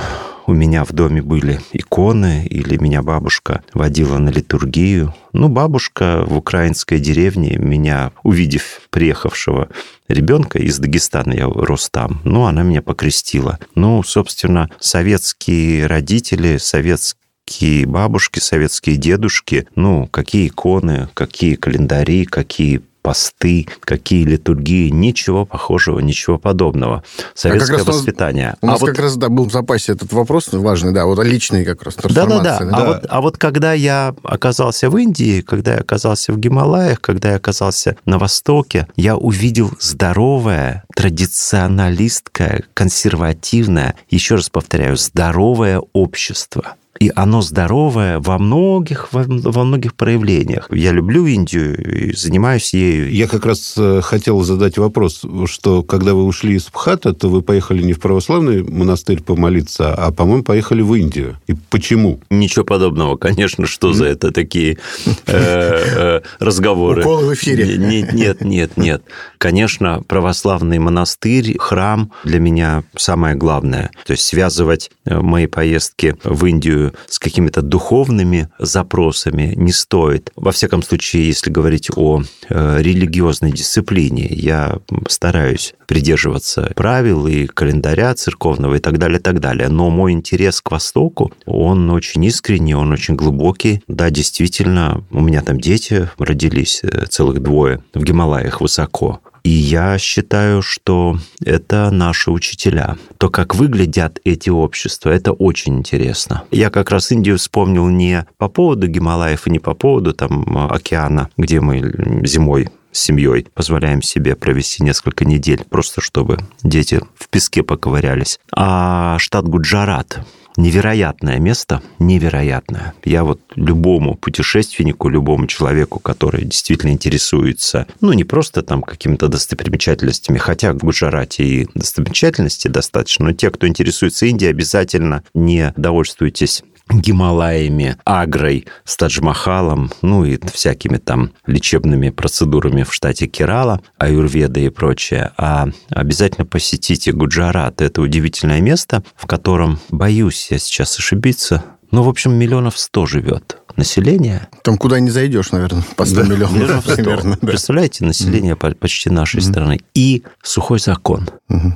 у 0.46 0.54
меня 0.54 0.84
в 0.84 0.92
доме 0.92 1.22
были 1.22 1.60
иконы, 1.72 2.46
или 2.46 2.78
меня 2.78 3.02
бабушка 3.02 3.64
водила 3.74 4.18
на 4.18 4.30
литургию. 4.30 5.14
Ну, 5.32 5.50
бабушка 5.50 6.24
в 6.28 6.38
украинской 6.38 7.00
деревне 7.00 7.58
меня, 7.58 8.12
увидев 8.24 8.82
приехавшего 8.90 9.70
ребенка 10.08 10.60
из 10.60 10.80
Дагестана, 10.80 11.34
я 11.34 11.46
рос 11.46 11.90
там, 11.90 12.22
ну, 12.24 12.46
она 12.46 12.64
меня 12.64 12.82
покрестила. 12.82 13.60
Ну, 13.76 14.04
собственно, 14.04 14.70
советские 14.80 15.88
родители, 15.88 16.58
советские 16.58 17.86
бабушки, 17.86 18.40
советские 18.40 18.98
дедушки, 18.98 19.68
ну, 19.76 20.08
какие 20.08 20.48
иконы, 20.48 21.10
какие 21.14 21.56
календари, 21.56 22.26
какие 22.26 22.82
посты, 23.04 23.68
какие 23.82 24.24
литургии, 24.24 24.90
ничего 24.90 25.46
похожего, 25.46 26.00
ничего 26.00 26.40
подобного. 26.40 27.04
Советское 27.36 27.82
а 27.82 27.84
воспитание. 27.84 28.56
У 28.62 28.66
нас 28.66 28.82
а 28.82 28.86
как 28.86 28.96
вот... 28.96 29.04
раз 29.04 29.18
да, 29.18 29.30
был 29.30 29.46
в 29.46 29.52
запасе 29.52 29.92
этот 29.92 30.12
вопрос 30.14 30.48
важный, 30.52 30.94
да, 30.94 31.06
вот 31.06 31.24
личный 31.24 31.66
как 31.66 31.84
раз 31.84 31.96
Да-да-да. 31.96 32.60
да. 32.60 32.70
А, 32.72 32.86
вот, 32.86 33.06
а 33.08 33.22
вот 33.22 33.38
когда 33.38 33.74
я 33.74 34.16
оказался 34.24 34.90
в 34.90 34.98
Индии, 34.98 35.42
когда 35.42 35.74
я 35.74 35.80
оказался 35.80 36.32
в 36.32 36.40
Гималаях, 36.40 37.02
когда 37.02 37.32
я 37.32 37.36
оказался 37.36 37.98
на 38.06 38.18
Востоке, 38.18 38.88
я 38.96 39.18
увидел 39.18 39.72
здоровое, 39.80 40.86
традиционалистское, 40.96 42.64
консервативное, 42.74 43.96
еще 44.10 44.36
раз 44.36 44.50
повторяю, 44.50 44.96
здоровое 44.96 45.82
общество 45.92 46.76
и 47.00 47.12
оно 47.16 47.42
здоровое 47.42 48.20
во 48.20 48.38
многих, 48.38 49.12
во, 49.12 49.24
во 49.28 49.64
многих 49.64 49.96
проявлениях. 49.96 50.68
Я 50.72 50.92
люблю 50.92 51.26
Индию 51.26 52.10
и 52.10 52.16
занимаюсь 52.16 52.74
ею. 52.74 53.12
Я 53.12 53.28
как 53.28 53.46
раз 53.46 53.74
э, 53.78 54.02
хотел 54.02 54.42
задать 54.44 54.78
вопрос, 54.78 55.24
что 55.46 55.82
когда 55.82 56.14
вы 56.14 56.24
ушли 56.24 56.56
из 56.56 56.64
Пхата, 56.64 57.14
то 57.14 57.30
вы 57.30 57.42
поехали 57.42 57.82
не 57.82 57.94
в 57.94 58.00
православный 58.00 58.64
монастырь 58.64 59.22
помолиться, 59.24 59.94
а, 59.94 60.12
по-моему, 60.12 60.44
поехали 60.44 60.82
в 60.82 60.94
Индию. 60.94 61.38
И 61.48 61.54
почему? 61.70 62.20
Ничего 62.30 62.64
подобного, 62.64 63.18
конечно, 63.18 63.66
что 63.66 63.94
за 63.94 64.06
это 64.06 64.32
такие 64.32 64.78
э, 65.06 65.12
э, 65.28 66.22
разговоры. 66.40 67.02
Уколы 67.02 67.30
в 67.30 67.34
эфире. 67.34 67.78
Нет, 67.78 68.14
нет, 68.14 68.42
нет, 68.42 68.78
нет. 68.78 69.04
Конечно, 69.40 70.04
православный 70.08 70.80
монастырь, 70.80 71.58
храм 71.58 72.12
для 72.24 72.40
меня 72.40 72.84
самое 72.96 73.36
главное. 73.36 73.92
То 74.06 74.12
есть 74.12 74.24
связывать 74.24 74.92
мои 75.06 75.48
поездки 75.48 76.16
в 76.24 76.46
Индию 76.46 76.83
с 77.08 77.20
какими-то 77.20 77.62
духовными 77.62 78.50
запросами 78.60 79.54
не 79.56 79.72
стоит. 79.72 80.32
Во 80.36 80.52
всяком 80.52 80.84
случае, 80.84 81.28
если 81.28 81.50
говорить 81.50 81.90
о 81.96 82.24
э, 82.50 82.78
религиозной 82.82 83.52
дисциплине, 83.52 84.28
я 84.30 84.80
стараюсь 85.08 85.76
придерживаться 85.88 86.72
правил 86.76 87.28
и 87.28 87.46
календаря 87.46 88.14
церковного 88.16 88.76
и 88.76 88.80
так 88.80 88.98
далее, 88.98 89.20
и 89.20 89.22
так 89.22 89.40
далее. 89.40 89.70
Но 89.70 89.90
мой 89.90 90.12
интерес 90.12 90.62
к 90.62 90.72
Востоку, 90.72 91.32
он 91.46 91.90
очень 91.90 92.24
искренний, 92.26 92.76
он 92.76 92.92
очень 92.92 93.16
глубокий. 93.16 93.84
Да, 93.88 94.10
действительно, 94.10 95.04
у 95.12 95.22
меня 95.22 95.42
там 95.42 95.60
дети 95.60 96.10
родились, 96.18 96.82
э, 96.84 97.06
целых 97.08 97.42
двое, 97.42 97.84
в 97.94 98.04
Гималаях 98.04 98.62
высоко. 98.62 99.22
И 99.44 99.50
я 99.50 99.98
считаю, 99.98 100.62
что 100.62 101.18
это 101.44 101.92
наши 101.92 102.32
учителя. 102.32 102.98
То, 103.18 103.30
как 103.30 103.56
выглядят 103.56 104.20
эти 104.24 104.50
общества, 104.50 105.10
это 105.10 105.34
очень 105.34 105.80
интересно. 105.80 106.44
Я 106.52 106.70
как 106.70 106.92
раз 106.92 107.12
Индию 107.12 107.38
вспомнил 107.38 107.88
не 107.90 108.26
по 108.38 108.48
поводу 108.48 108.88
Гималаев 108.88 109.46
и 109.48 109.52
не 109.52 109.60
по 109.60 109.74
поводу 109.74 110.14
там 110.14 110.58
океана, 110.72 111.30
где 111.38 111.60
мы 111.60 112.22
зимой 112.26 112.70
с 112.94 113.00
семьей 113.00 113.48
позволяем 113.54 114.02
себе 114.02 114.36
провести 114.36 114.84
несколько 114.84 115.26
недель, 115.26 115.66
просто 115.70 116.00
чтобы 116.00 116.38
дети 116.64 117.02
в 117.18 117.28
песке 117.28 117.64
поковырялись. 117.64 118.40
А 118.56 119.18
штат 119.20 119.46
Гуджарат, 119.46 120.20
невероятное 120.58 121.40
место, 121.40 121.82
невероятное. 122.00 122.94
Я 123.04 123.24
вот 123.24 123.40
любому 123.56 124.16
путешественнику, 124.16 125.10
любому 125.10 125.48
человеку, 125.48 126.00
который 126.00 126.46
действительно 126.46 126.92
интересуется, 126.92 127.88
ну, 128.02 128.14
не 128.14 128.24
просто 128.24 128.62
там 128.62 128.82
какими-то 128.82 129.28
достопримечательностями, 129.28 130.38
хотя 130.38 130.74
в 130.74 130.78
Гуджарате 130.78 131.44
и 131.44 131.68
достопримечательностей 131.74 132.70
достаточно, 132.70 133.26
но 133.26 133.34
те, 133.34 133.50
кто 133.50 133.68
интересуется 133.68 134.26
Индией, 134.26 134.52
обязательно 134.52 135.24
не 135.34 135.74
довольствуйтесь 135.78 136.64
Гималаями, 136.90 137.98
Агрой, 138.06 138.68
с 138.84 138.98
Тадж-Махалом, 138.98 139.92
ну 140.02 140.26
и 140.26 140.40
всякими 140.52 140.98
там 140.98 141.32
лечебными 141.48 142.10
процедурами 142.10 142.84
в 142.84 142.94
штате 142.94 143.28
Керала, 143.28 143.82
аюрведа 143.98 144.60
и 144.60 144.70
прочее, 144.70 145.32
а 145.38 145.70
обязательно 145.90 146.46
посетите 146.46 147.12
Гуджарат. 147.12 147.82
Это 147.82 148.02
удивительное 148.02 148.62
место, 148.62 149.04
в 149.16 149.26
котором, 149.26 149.80
боюсь 149.90 150.48
я 150.52 150.60
сейчас 150.60 151.00
ошибиться, 151.00 151.64
ну, 151.92 152.02
в 152.02 152.10
общем, 152.10 152.34
миллионов 152.34 152.80
сто 152.80 153.06
живет 153.06 153.60
население. 153.76 154.48
Там 154.64 154.78
куда 154.78 155.00
не 155.00 155.10
зайдешь, 155.10 155.52
наверное, 155.52 155.84
по 155.96 156.06
100 156.06 156.16
да, 156.16 156.24
миллионов. 156.24 156.56
миллионов 156.56 156.84
100. 156.86 156.96
примерно. 156.96 157.38
Да. 157.42 157.48
Представляете, 157.48 158.06
население 158.06 158.56
mm-hmm. 158.56 158.76
почти 158.76 159.10
нашей 159.10 159.40
mm-hmm. 159.40 159.52
страны. 159.52 159.80
И 159.94 160.24
сухой 160.42 160.80
закон. 160.80 161.30
Mm-hmm. 161.52 161.72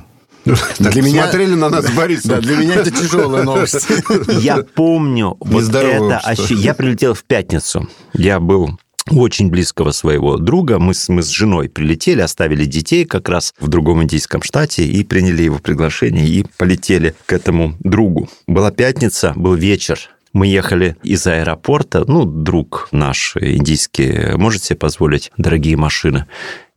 Для 0.78 1.02
меня 1.02 1.24
смотрели 1.24 1.54
на 1.54 1.68
нас 1.68 1.90
Борис. 1.92 2.22
Да, 2.24 2.40
для 2.40 2.56
меня 2.56 2.76
это 2.76 2.90
тяжелая 2.90 3.44
новость. 3.44 3.86
Я 4.40 4.58
помню 4.58 5.36
вот 5.40 5.68
это 5.74 6.18
ощущение. 6.18 6.64
Я 6.64 6.74
прилетел 6.74 7.14
в 7.14 7.24
пятницу. 7.24 7.88
Я 8.12 8.40
был 8.40 8.78
очень 9.10 9.48
близкого 9.48 9.90
своего 9.90 10.36
друга. 10.36 10.78
Мы 10.78 10.94
с, 10.94 11.08
мы 11.08 11.22
с 11.22 11.28
женой 11.28 11.68
прилетели, 11.68 12.20
оставили 12.20 12.64
детей 12.64 13.04
как 13.04 13.28
раз 13.28 13.54
в 13.58 13.68
другом 13.68 14.02
индийском 14.02 14.42
штате 14.42 14.84
и 14.84 15.04
приняли 15.04 15.42
его 15.42 15.58
приглашение 15.58 16.26
и 16.26 16.46
полетели 16.56 17.14
к 17.26 17.32
этому 17.32 17.74
другу. 17.80 18.28
Была 18.46 18.70
пятница, 18.70 19.32
был 19.34 19.54
вечер. 19.54 20.10
Мы 20.32 20.46
ехали 20.46 20.96
из 21.02 21.26
аэропорта, 21.26 22.04
ну, 22.06 22.24
друг 22.24 22.88
наш 22.92 23.34
индийский 23.36 24.36
может 24.36 24.62
себе 24.62 24.76
позволить 24.76 25.32
дорогие 25.38 25.76
машины. 25.76 26.26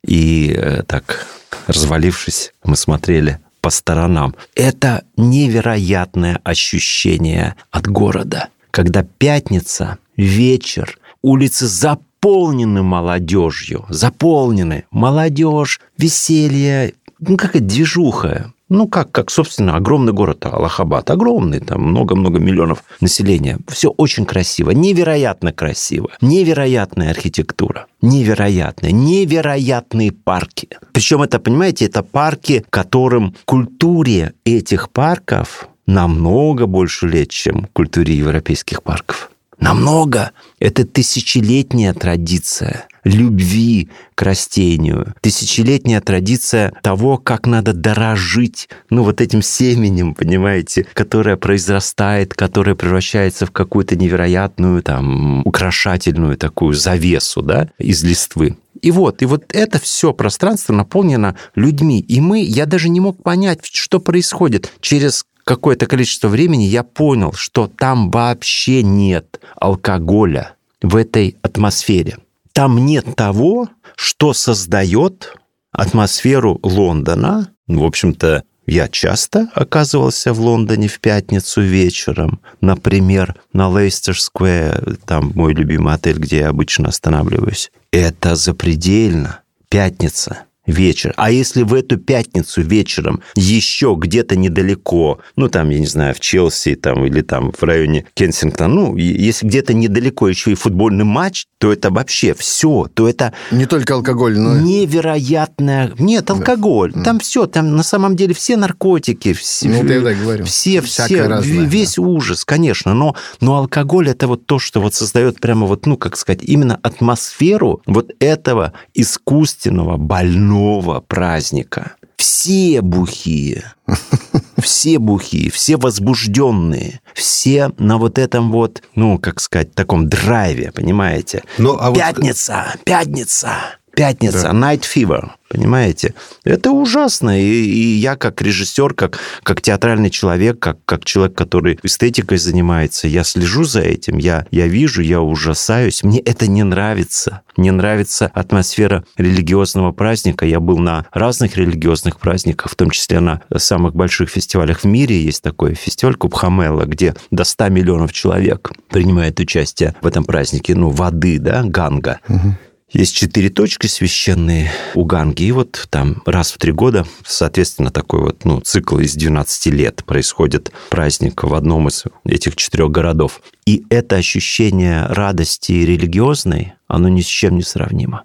И 0.06 0.54
э, 0.56 0.84
так, 0.84 1.28
развалившись, 1.68 2.54
мы 2.64 2.76
смотрели 2.76 3.40
по 3.62 3.70
сторонам. 3.70 4.36
Это 4.56 5.06
невероятное 5.18 6.40
ощущение 6.44 7.56
от 7.70 7.88
города, 7.88 8.50
когда 8.72 9.04
пятница, 9.04 9.98
вечер, 10.18 11.00
улицы 11.22 11.68
заполнены 11.68 12.82
молодежью, 12.82 13.86
заполнены. 13.90 14.86
Молодежь, 14.92 15.80
веселье, 15.98 16.94
ну 17.20 17.38
какая 17.38 17.62
движуха. 17.62 18.54
Ну, 18.74 18.88
как, 18.88 19.12
как, 19.12 19.30
собственно, 19.30 19.76
огромный 19.76 20.14
город 20.14 20.46
Аллахабад. 20.46 21.10
Огромный, 21.10 21.60
там 21.60 21.82
много-много 21.82 22.40
миллионов 22.40 22.86
населения. 23.02 23.60
Все 23.68 23.90
очень 23.90 24.26
красиво, 24.26 24.72
невероятно 24.72 25.52
красиво. 25.52 26.12
Невероятная 26.22 27.10
архитектура. 27.10 27.88
Невероятная. 28.02 28.92
Невероятные 28.92 30.14
парки. 30.14 30.70
Причем 30.94 31.22
это, 31.22 31.40
понимаете, 31.40 31.88
это 31.88 32.02
парки, 32.02 32.64
которым 32.70 33.36
культуре 33.44 34.36
этих 34.46 34.90
парков 34.90 35.68
намного 35.86 36.66
больше 36.66 37.10
лет, 37.10 37.30
чем 37.30 37.68
культуре 37.74 38.16
европейских 38.16 38.84
парков. 38.84 39.32
Намного. 39.60 40.32
Это 40.62 40.86
тысячелетняя 40.86 41.92
традиция 41.94 42.86
любви 43.04 43.90
к 44.14 44.22
растению, 44.22 45.16
тысячелетняя 45.22 46.02
традиция 46.02 46.72
того, 46.84 47.18
как 47.18 47.48
надо 47.48 47.74
дорожить, 47.74 48.70
ну, 48.92 49.04
вот 49.04 49.22
этим 49.22 49.42
семенем, 49.42 50.14
понимаете, 50.14 50.86
которое 50.94 51.36
произрастает, 51.36 52.36
которое 52.36 52.76
превращается 52.76 53.48
в 53.48 53.52
какую-то 53.52 53.96
невероятную, 53.96 54.84
там, 54.84 55.42
украшательную 55.48 56.38
такую 56.38 56.76
завесу, 56.76 57.42
да, 57.42 57.70
из 57.80 58.04
листвы. 58.04 58.56
И 58.82 58.92
вот, 58.92 59.22
и 59.22 59.26
вот 59.26 59.46
это 59.50 59.80
все 59.80 60.14
пространство 60.14 60.74
наполнено 60.74 61.36
людьми. 61.56 62.00
И 62.00 62.20
мы, 62.20 62.42
я 62.42 62.66
даже 62.66 62.90
не 62.90 63.00
мог 63.00 63.22
понять, 63.22 63.66
что 63.66 64.00
происходит. 64.00 64.72
Через 64.80 65.26
какое-то 65.44 65.86
количество 65.86 66.28
времени 66.28 66.64
я 66.64 66.84
понял, 66.84 67.34
что 67.34 67.68
там 67.68 68.12
вообще 68.12 68.84
нет 68.84 69.40
алкоголя 69.56 70.56
в 70.82 70.96
этой 70.96 71.38
атмосфере. 71.42 72.18
Там 72.54 72.86
нет 72.86 73.16
того, 73.16 73.70
что 73.96 74.34
создает 74.34 75.36
атмосферу 75.72 76.60
Лондона. 76.64 77.52
В 77.68 77.84
общем-то, 77.84 78.44
я 78.68 78.88
часто 78.88 79.50
оказывался 79.54 80.34
в 80.34 80.40
Лондоне 80.40 80.88
в 80.88 81.00
пятницу 81.00 81.62
вечером, 81.62 82.40
например, 82.62 83.36
на 83.54 83.70
Лейстер 83.70 84.20
Сквер, 84.20 84.98
там 85.06 85.32
мой 85.36 85.54
любимый 85.54 85.94
отель, 85.94 86.18
где 86.18 86.40
я 86.40 86.50
обычно 86.50 86.90
останавливаюсь. 86.90 87.72
Это 87.92 88.36
запредельно. 88.36 89.42
Пятница 89.70 90.46
вечер. 90.66 91.14
А 91.18 91.32
если 91.32 91.64
в 91.64 91.74
эту 91.74 91.98
пятницу 91.98 92.62
вечером 92.62 93.22
еще 93.36 93.96
где-то 93.98 94.36
недалеко, 94.36 95.20
ну, 95.36 95.50
там, 95.50 95.70
я 95.70 95.80
не 95.80 95.88
знаю, 95.88 96.14
в 96.14 96.20
Челси 96.20 96.76
там, 96.76 97.06
или 97.06 97.22
там 97.22 97.52
в 97.52 97.64
районе 97.64 98.06
Кенсингтона, 98.14 98.74
ну, 98.74 98.96
если 98.96 99.48
где-то 99.48 99.74
недалеко 99.74 100.28
еще 100.28 100.52
и 100.52 100.56
футбольный 100.56 101.04
матч, 101.04 101.46
то 101.58 101.72
это 101.74 101.90
вообще 101.90 102.34
все, 102.34 102.88
то 102.94 103.08
это... 103.08 103.34
Не 103.52 103.66
только 103.66 103.96
алкоголь, 103.96 104.38
но... 104.38 104.58
Невероятное... 104.60 105.94
Нет, 105.98 106.30
алкоголь. 106.30 106.92
Да. 106.94 107.04
Там 107.04 107.20
все, 107.20 107.48
там 107.48 107.76
на 107.76 107.84
самом 107.84 108.16
деле 108.16 108.34
все 108.34 108.56
наркотики, 108.56 109.34
все, 109.34 109.68
ну, 109.68 109.84
я 109.84 110.02
так 110.02 110.20
говорю. 110.20 110.46
все, 110.46 110.82
все 110.82 111.28
разное, 111.28 111.66
весь 111.66 111.96
да. 111.96 112.04
ужас, 112.04 112.46
конечно, 112.46 112.94
но, 112.94 113.16
но 113.40 113.58
алкоголь 113.58 114.10
это 114.10 114.28
вот 114.28 114.46
то, 114.46 114.60
что 114.60 114.82
вот 114.82 114.94
создает 114.94 115.40
прямо 115.40 115.66
вот, 115.66 115.86
ну, 115.86 115.98
как 115.98 116.18
сказать, 116.18 116.44
именно 116.44 116.80
атмосферу 116.82 117.82
вот 117.86 118.12
этого 118.20 118.74
искусственного, 118.94 119.98
больного 119.98 120.51
нового 120.52 121.00
праздника. 121.00 121.96
Все 122.18 122.82
бухие, 122.82 123.64
все 124.62 125.00
бухие, 125.00 125.50
все 125.50 125.78
возбужденные, 125.78 127.00
все 127.14 127.72
на 127.78 127.98
вот 127.98 128.20
этом 128.20 128.52
вот, 128.52 128.84
ну, 128.96 129.18
как 129.18 129.40
сказать, 129.40 129.74
таком 129.74 130.08
драйве, 130.08 130.72
понимаете? 130.72 131.44
Ну, 131.58 131.78
а 131.80 131.94
пятница, 131.94 132.66
вот... 132.74 132.84
пятница, 132.84 133.50
пятница, 133.96 134.44
да. 134.44 134.52
night 134.52 134.82
fever. 134.84 135.32
Понимаете? 135.52 136.14
Это 136.46 136.72
ужасно. 136.72 137.42
И, 137.42 137.44
и 137.44 137.98
я 137.98 138.16
как 138.16 138.42
режиссер, 138.42 138.94
как, 138.94 139.20
как 139.44 139.62
театральный 139.62 140.10
человек, 140.10 140.60
как, 140.60 140.78
как 140.86 141.04
человек, 141.04 141.36
который 141.36 141.78
эстетикой 141.84 142.38
занимается, 142.38 143.10
я 143.10 143.26
слежу 143.26 143.66
за 143.66 143.82
этим, 143.82 144.18
я, 144.18 144.46
я 144.52 144.68
вижу, 144.68 145.02
я 145.02 145.20
ужасаюсь. 145.20 146.04
Мне 146.04 146.20
это 146.20 146.48
не 146.48 146.64
нравится. 146.64 147.42
Мне 147.58 147.74
нравится 147.74 148.32
атмосфера 148.34 149.04
религиозного 149.18 149.92
праздника. 149.92 150.46
Я 150.46 150.62
был 150.62 150.78
на 150.78 151.06
разных 151.12 151.58
религиозных 151.58 152.18
праздниках, 152.18 152.72
в 152.72 152.76
том 152.76 152.90
числе 152.90 153.20
на 153.20 153.42
самых 153.58 153.94
больших 153.94 154.30
фестивалях 154.30 154.80
в 154.80 154.86
мире. 154.86 155.22
Есть 155.22 155.42
такой 155.42 155.74
фестиваль 155.74 156.16
Кубхамела, 156.16 156.86
где 156.86 157.14
до 157.30 157.44
100 157.44 157.68
миллионов 157.70 158.14
человек 158.14 158.72
принимает 158.90 159.38
участие 159.42 159.96
в 160.02 160.08
этом 160.08 160.24
празднике. 160.24 160.76
Ну, 160.76 160.92
воды, 160.92 161.40
да, 161.40 161.64
ганга. 161.66 162.22
Угу. 162.30 162.56
Есть 162.94 163.16
четыре 163.16 163.50
точки 163.50 163.88
священные 163.88 164.70
у 164.96 165.06
Ганги, 165.06 165.44
и 165.44 165.52
вот 165.54 165.88
там 165.90 166.22
раз 166.26 166.52
в 166.52 166.58
три 166.58 166.74
года, 166.74 167.06
соответственно, 167.26 167.90
такой 167.90 168.20
вот 168.20 168.44
ну, 168.44 168.60
цикл 168.60 169.00
из 169.00 169.16
12 169.16 169.68
лет 169.68 170.04
происходит 170.06 170.74
праздник 170.90 171.44
в 171.44 171.54
одном 171.54 171.88
из 171.88 172.04
этих 172.26 172.58
четырех 172.58 172.92
городов. 172.92 173.42
И 173.66 173.86
это 173.90 174.18
ощущение 174.18 175.06
радости 175.06 175.72
религиозной, 175.72 176.74
оно 176.88 177.08
ни 177.08 177.22
с 177.22 177.28
чем 177.28 177.56
не 177.56 177.64
сравнимо. 177.64 178.24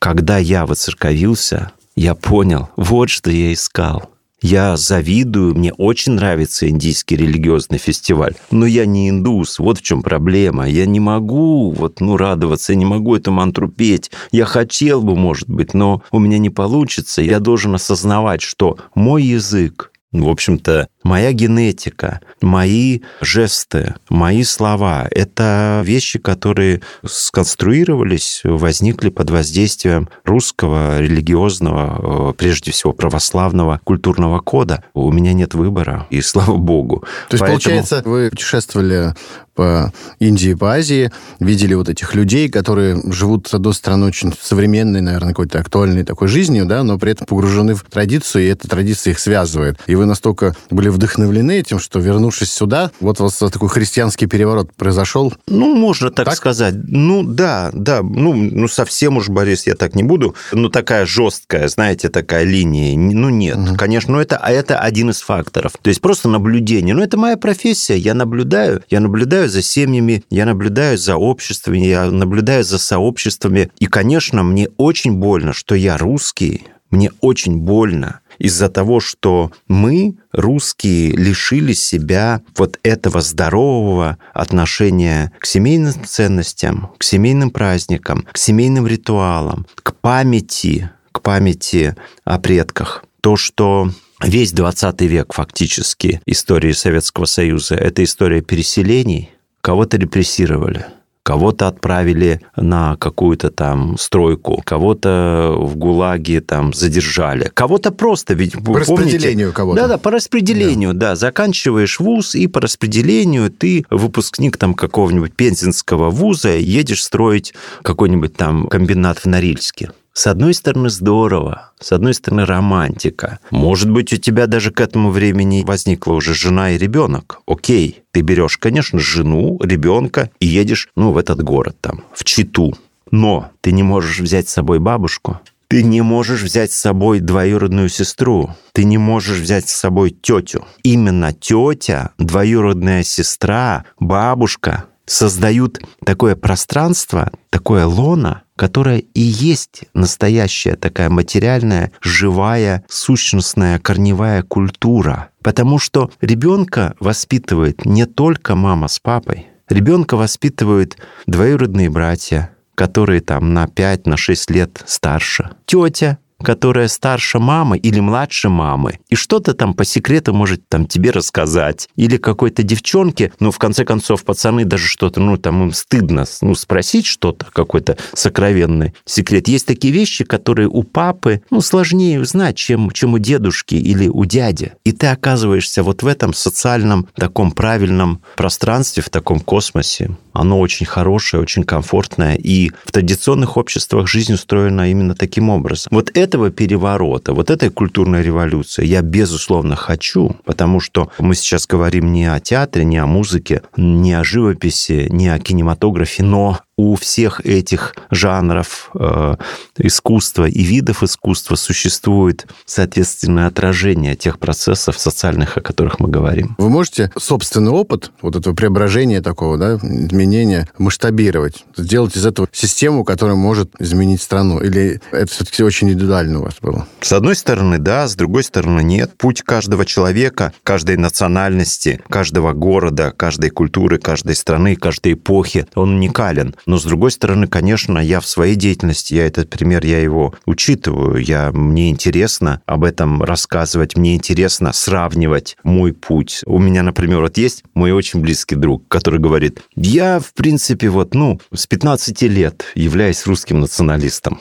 Когда 0.00 0.38
я 0.38 0.66
воцерковился, 0.66 1.70
я 1.94 2.16
понял, 2.16 2.70
вот 2.76 3.10
что 3.10 3.30
я 3.30 3.52
искал– 3.52 4.10
я 4.40 4.76
завидую, 4.76 5.54
мне 5.56 5.72
очень 5.72 6.12
нравится 6.12 6.68
индийский 6.68 7.16
религиозный 7.16 7.78
фестиваль, 7.78 8.34
но 8.50 8.66
я 8.66 8.86
не 8.86 9.08
индус, 9.08 9.58
вот 9.58 9.78
в 9.78 9.82
чем 9.82 10.02
проблема. 10.02 10.68
Я 10.68 10.86
не 10.86 11.00
могу 11.00 11.72
вот, 11.72 12.00
ну, 12.00 12.16
радоваться, 12.16 12.72
я 12.72 12.78
не 12.78 12.84
могу 12.84 13.16
эту 13.16 13.32
мантру 13.32 13.68
петь. 13.68 14.10
Я 14.30 14.44
хотел 14.44 15.02
бы, 15.02 15.16
может 15.16 15.48
быть, 15.48 15.74
но 15.74 16.02
у 16.12 16.20
меня 16.20 16.38
не 16.38 16.50
получится. 16.50 17.20
Я 17.20 17.40
должен 17.40 17.74
осознавать, 17.74 18.42
что 18.42 18.78
мой 18.94 19.24
язык, 19.24 19.90
в 20.12 20.28
общем-то, 20.28 20.88
моя 21.08 21.32
генетика, 21.32 22.20
мои 22.42 23.00
жесты, 23.22 23.94
мои 24.10 24.44
слова– 24.44 25.08
это 25.10 25.80
вещи, 25.84 26.18
которые 26.18 26.82
сконструировались, 27.04 28.42
возникли 28.44 29.08
под 29.08 29.30
воздействием 29.30 30.10
русского 30.24 31.00
религиозного, 31.00 32.30
э, 32.30 32.34
прежде 32.34 32.72
всего 32.72 32.92
православного 32.92 33.80
культурного 33.84 34.40
кода. 34.40 34.84
У 34.92 35.10
меня 35.10 35.32
нет 35.32 35.54
выбора, 35.54 36.06
и 36.10 36.20
слава 36.20 36.56
богу. 36.56 37.00
То 37.30 37.34
есть, 37.34 37.40
Поэтому... 37.40 37.48
получается, 37.52 38.02
вы 38.04 38.28
путешествовали 38.28 39.14
по 39.58 39.92
Индии, 40.20 40.54
по 40.54 40.74
Азии, 40.74 41.10
видели 41.40 41.74
вот 41.74 41.88
этих 41.88 42.14
людей, 42.14 42.48
которые 42.48 43.02
живут, 43.10 43.48
с 43.48 43.54
одной 43.54 43.74
стороны, 43.74 44.06
очень 44.06 44.32
современной, 44.40 45.00
наверное, 45.00 45.30
какой-то 45.30 45.58
актуальной 45.58 46.04
такой 46.04 46.28
жизнью, 46.28 46.64
да, 46.64 46.84
но 46.84 46.96
при 46.96 47.10
этом 47.10 47.26
погружены 47.26 47.74
в 47.74 47.82
традицию, 47.82 48.44
и 48.44 48.46
эта 48.50 48.68
традиция 48.68 49.10
их 49.10 49.18
связывает. 49.18 49.76
И 49.88 49.96
вы 49.96 50.06
настолько 50.06 50.54
были 50.70 50.88
вдохновлены 50.98 51.58
этим, 51.58 51.78
что, 51.78 51.98
вернувшись 52.00 52.52
сюда, 52.52 52.90
вот 53.00 53.20
у 53.20 53.24
вас 53.24 53.38
такой 53.38 53.68
христианский 53.68 54.26
переворот 54.26 54.72
произошел? 54.74 55.32
Ну, 55.46 55.74
можно 55.74 56.10
так, 56.10 56.26
так? 56.26 56.36
сказать. 56.36 56.74
Ну, 56.86 57.22
да, 57.22 57.70
да. 57.72 58.02
Ну, 58.02 58.34
ну, 58.34 58.68
совсем 58.68 59.16
уж, 59.16 59.28
Борис, 59.28 59.66
я 59.66 59.74
так 59.74 59.94
не 59.94 60.02
буду. 60.02 60.34
Ну, 60.52 60.68
такая 60.68 61.06
жесткая, 61.06 61.68
знаете, 61.68 62.08
такая 62.08 62.44
линия. 62.44 62.96
Ну, 62.96 63.28
нет, 63.28 63.56
угу. 63.56 63.76
конечно. 63.76 64.12
Но 64.12 64.20
это, 64.20 64.36
а 64.36 64.50
это 64.50 64.78
один 64.78 65.10
из 65.10 65.20
факторов. 65.20 65.72
То 65.80 65.88
есть 65.88 66.00
просто 66.00 66.28
наблюдение. 66.28 66.94
Ну, 66.94 67.02
это 67.02 67.16
моя 67.16 67.36
профессия. 67.36 67.96
Я 67.96 68.14
наблюдаю. 68.14 68.82
Я 68.90 69.00
наблюдаю 69.00 69.38
наблюдаю 69.38 69.48
за 69.48 69.62
семьями, 69.62 70.24
я 70.30 70.46
наблюдаю 70.46 70.98
за 70.98 71.16
обществами, 71.16 71.78
я 71.78 72.10
наблюдаю 72.10 72.64
за 72.64 72.78
сообществами. 72.78 73.70
И, 73.78 73.86
конечно, 73.86 74.42
мне 74.42 74.68
очень 74.76 75.14
больно, 75.14 75.52
что 75.52 75.74
я 75.74 75.96
русский, 75.96 76.64
мне 76.90 77.10
очень 77.20 77.58
больно 77.58 78.20
из-за 78.38 78.68
того, 78.68 79.00
что 79.00 79.52
мы, 79.66 80.16
русские, 80.32 81.12
лишили 81.12 81.72
себя 81.72 82.42
вот 82.56 82.78
этого 82.82 83.20
здорового 83.20 84.18
отношения 84.32 85.32
к 85.38 85.46
семейным 85.46 85.94
ценностям, 86.04 86.90
к 86.98 87.04
семейным 87.04 87.50
праздникам, 87.50 88.26
к 88.30 88.38
семейным 88.38 88.86
ритуалам, 88.86 89.66
к 89.74 89.94
памяти, 89.94 90.90
к 91.12 91.22
памяти 91.22 91.96
о 92.24 92.38
предках. 92.38 93.04
То, 93.20 93.36
что 93.36 93.90
весь 94.22 94.52
20 94.52 95.00
век 95.02 95.32
фактически 95.32 96.20
истории 96.26 96.72
Советского 96.72 97.24
Союза– 97.24 97.74
это 97.76 98.04
история 98.04 98.40
переселений, 98.40 99.30
кого-то 99.60 99.96
репрессировали, 99.96 100.86
кого-то 101.28 101.68
отправили 101.68 102.40
на 102.56 102.96
какую-то 102.96 103.50
там 103.50 103.98
стройку, 103.98 104.62
кого-то 104.64 105.54
в 105.58 105.76
ГУЛАГе 105.76 106.40
там 106.40 106.72
задержали, 106.72 107.50
кого-то 107.52 107.90
просто 107.92 108.32
ведь 108.32 108.54
по 108.54 108.62
помните, 108.62 108.92
распределению 108.92 109.52
кого-то. 109.52 109.82
Да, 109.82 109.88
да, 109.88 109.98
по 109.98 110.10
распределению, 110.10 110.94
да. 110.94 111.10
да, 111.10 111.16
заканчиваешь 111.16 112.00
вуз 112.00 112.34
и 112.34 112.46
по 112.46 112.62
распределению 112.62 113.50
ты 113.50 113.84
выпускник 113.90 114.56
там 114.56 114.72
какого-нибудь 114.72 115.34
пензенского 115.34 116.08
вуза 116.08 116.56
едешь 116.56 117.04
строить 117.04 117.52
какой-нибудь 117.82 118.34
там 118.34 118.66
комбинат 118.66 119.18
в 119.18 119.26
Норильске. 119.26 119.90
С 120.18 120.26
одной 120.26 120.52
стороны, 120.52 120.90
здорово, 120.90 121.70
с 121.78 121.92
одной 121.92 122.12
стороны, 122.12 122.44
романтика. 122.44 123.38
Может 123.52 123.88
быть, 123.88 124.12
у 124.12 124.16
тебя 124.16 124.48
даже 124.48 124.72
к 124.72 124.80
этому 124.80 125.12
времени 125.12 125.62
возникла 125.64 126.14
уже 126.14 126.34
жена 126.34 126.72
и 126.72 126.76
ребенок. 126.76 127.40
Окей, 127.46 128.02
ты 128.10 128.22
берешь, 128.22 128.58
конечно, 128.58 128.98
жену, 128.98 129.60
ребенка 129.62 130.32
и 130.40 130.46
едешь, 130.48 130.88
ну, 130.96 131.12
в 131.12 131.18
этот 131.18 131.44
город 131.44 131.76
там, 131.80 132.02
в 132.12 132.24
Читу. 132.24 132.74
Но 133.12 133.52
ты 133.60 133.70
не 133.70 133.84
можешь 133.84 134.18
взять 134.18 134.48
с 134.48 134.54
собой 134.54 134.80
бабушку, 134.80 135.38
Ты 135.68 135.84
не 135.84 136.00
можешь 136.00 136.42
взять 136.42 136.72
с 136.72 136.80
собой 136.80 137.20
двоюродную 137.20 137.88
сестру. 137.88 138.56
Ты 138.72 138.82
не 138.82 138.98
можешь 138.98 139.38
взять 139.38 139.68
с 139.68 139.76
собой 139.76 140.10
тетю. 140.10 140.64
Именно 140.82 141.32
тетя, 141.32 142.10
двоюродная 142.18 143.04
сестра, 143.04 143.84
бабушка 144.00 144.86
создают 145.08 145.80
такое 146.04 146.36
пространство, 146.36 147.32
такое 147.50 147.86
лоно, 147.86 148.42
которое 148.56 148.98
и 148.98 149.20
есть 149.20 149.84
настоящая 149.94 150.76
такая 150.76 151.08
материальная, 151.08 151.92
живая, 152.00 152.84
сущностная, 152.88 153.78
корневая 153.78 154.42
культура. 154.42 155.30
Потому 155.42 155.78
что 155.78 156.10
ребенка 156.20 156.94
воспитывает 157.00 157.84
не 157.84 158.06
только 158.06 158.54
мама 158.54 158.88
с 158.88 158.98
папой. 158.98 159.48
Ребенка 159.68 160.16
воспитывают 160.16 160.96
двоюродные 161.26 161.90
братья, 161.90 162.50
которые 162.74 163.20
там 163.20 163.52
на 163.52 163.66
5, 163.66 164.06
на 164.06 164.16
6 164.16 164.50
лет 164.50 164.82
старше. 164.86 165.50
Тетя, 165.66 166.18
которая 166.42 166.88
старше 166.88 167.38
мамы 167.38 167.78
или 167.78 168.00
младше 168.00 168.48
мамы, 168.48 168.98
и 169.08 169.14
что-то 169.14 169.54
там 169.54 169.74
по 169.74 169.84
секрету 169.84 170.32
может 170.32 170.68
там 170.68 170.86
тебе 170.86 171.10
рассказать. 171.10 171.88
Или 171.96 172.16
какой-то 172.16 172.62
девчонке, 172.62 173.32
ну, 173.40 173.50
в 173.50 173.58
конце 173.58 173.84
концов, 173.84 174.24
пацаны 174.24 174.64
даже 174.64 174.86
что-то, 174.86 175.20
ну, 175.20 175.36
там 175.36 175.62
им 175.64 175.72
стыдно, 175.72 176.24
ну, 176.40 176.54
спросить 176.54 177.06
что-то, 177.06 177.46
какой-то 177.52 177.96
сокровенный 178.14 178.94
секрет. 179.04 179.48
Есть 179.48 179.66
такие 179.66 179.92
вещи, 179.92 180.24
которые 180.24 180.68
у 180.68 180.82
папы, 180.82 181.42
ну, 181.50 181.60
сложнее 181.60 182.20
узнать, 182.20 182.56
чем, 182.56 182.90
чем 182.90 183.14
у 183.14 183.18
дедушки 183.18 183.74
или 183.74 184.08
у 184.08 184.24
дяди. 184.24 184.72
И 184.84 184.92
ты 184.92 185.08
оказываешься 185.08 185.82
вот 185.82 186.02
в 186.02 186.06
этом 186.06 186.34
социальном 186.34 187.08
таком 187.14 187.50
правильном 187.52 188.22
пространстве, 188.36 189.02
в 189.02 189.10
таком 189.10 189.40
космосе. 189.40 190.16
Оно 190.38 190.60
очень 190.60 190.86
хорошее, 190.86 191.42
очень 191.42 191.64
комфортное, 191.64 192.36
и 192.36 192.70
в 192.84 192.92
традиционных 192.92 193.56
обществах 193.56 194.06
жизнь 194.06 194.34
устроена 194.34 194.88
именно 194.88 195.16
таким 195.16 195.50
образом. 195.50 195.88
Вот 195.90 196.16
этого 196.16 196.50
переворота, 196.50 197.34
вот 197.34 197.50
этой 197.50 197.70
культурной 197.70 198.22
революции 198.22 198.86
я, 198.86 199.02
безусловно, 199.02 199.74
хочу, 199.74 200.36
потому 200.44 200.78
что 200.78 201.10
мы 201.18 201.34
сейчас 201.34 201.66
говорим 201.66 202.12
не 202.12 202.32
о 202.32 202.38
театре, 202.38 202.84
не 202.84 202.98
о 202.98 203.06
музыке, 203.06 203.62
не 203.76 204.14
о 204.14 204.22
живописи, 204.22 205.08
не 205.10 205.28
о 205.28 205.40
кинематографе, 205.40 206.22
но 206.22 206.60
у 206.78 206.94
всех 206.94 207.44
этих 207.44 207.94
жанров 208.10 208.90
э, 208.94 209.34
искусства 209.78 210.44
и 210.44 210.62
видов 210.62 211.02
искусства 211.02 211.56
существует 211.56 212.46
соответственное 212.66 213.48
отражение 213.48 214.14
тех 214.14 214.38
процессов 214.38 214.96
социальных, 214.98 215.56
о 215.56 215.60
которых 215.60 215.98
мы 215.98 216.08
говорим. 216.08 216.54
Вы 216.56 216.70
можете 216.70 217.10
собственный 217.18 217.72
опыт 217.72 218.12
вот 218.22 218.36
этого 218.36 218.54
преображения 218.54 219.20
такого, 219.20 219.58
да, 219.58 219.74
изменения 219.74 220.68
масштабировать, 220.78 221.64
сделать 221.76 222.16
из 222.16 222.24
этого 222.24 222.48
систему, 222.52 223.04
которая 223.04 223.36
может 223.36 223.72
изменить 223.80 224.22
страну? 224.22 224.60
Или 224.60 225.00
это 225.10 225.32
все-таки 225.32 225.64
очень 225.64 225.90
индивидуально 225.90 226.38
у 226.38 226.44
вас 226.44 226.54
было? 226.62 226.86
С 227.00 227.12
одной 227.12 227.34
стороны, 227.34 227.78
да, 227.78 228.06
с 228.06 228.14
другой 228.14 228.44
стороны, 228.44 228.82
нет. 228.82 229.16
Путь 229.18 229.42
каждого 229.42 229.84
человека, 229.84 230.52
каждой 230.62 230.96
национальности, 230.96 232.00
каждого 232.08 232.52
города, 232.52 233.12
каждой 233.16 233.50
культуры, 233.50 233.98
каждой 233.98 234.36
страны, 234.36 234.76
каждой 234.76 235.14
эпохи, 235.14 235.66
он 235.74 235.96
уникален. 235.96 236.54
Но, 236.68 236.78
с 236.78 236.84
другой 236.84 237.10
стороны, 237.10 237.46
конечно, 237.46 237.98
я 237.98 238.20
в 238.20 238.26
своей 238.26 238.54
деятельности, 238.54 239.14
я 239.14 239.26
этот 239.26 239.48
пример, 239.48 239.86
я 239.86 240.00
его 240.00 240.34
учитываю. 240.44 241.16
Я, 241.16 241.50
мне 241.50 241.88
интересно 241.88 242.60
об 242.66 242.84
этом 242.84 243.22
рассказывать, 243.22 243.96
мне 243.96 244.14
интересно 244.14 244.74
сравнивать 244.74 245.56
мой 245.62 245.94
путь. 245.94 246.42
У 246.44 246.58
меня, 246.58 246.82
например, 246.82 247.22
вот 247.22 247.38
есть 247.38 247.64
мой 247.72 247.92
очень 247.92 248.20
близкий 248.20 248.54
друг, 248.54 248.86
который 248.88 249.18
говорит, 249.18 249.62
я, 249.76 250.20
в 250.20 250.34
принципе, 250.34 250.90
вот, 250.90 251.14
ну, 251.14 251.40
с 251.54 251.66
15 251.66 252.20
лет 252.24 252.66
являюсь 252.74 253.26
русским 253.26 253.60
националистом. 253.60 254.38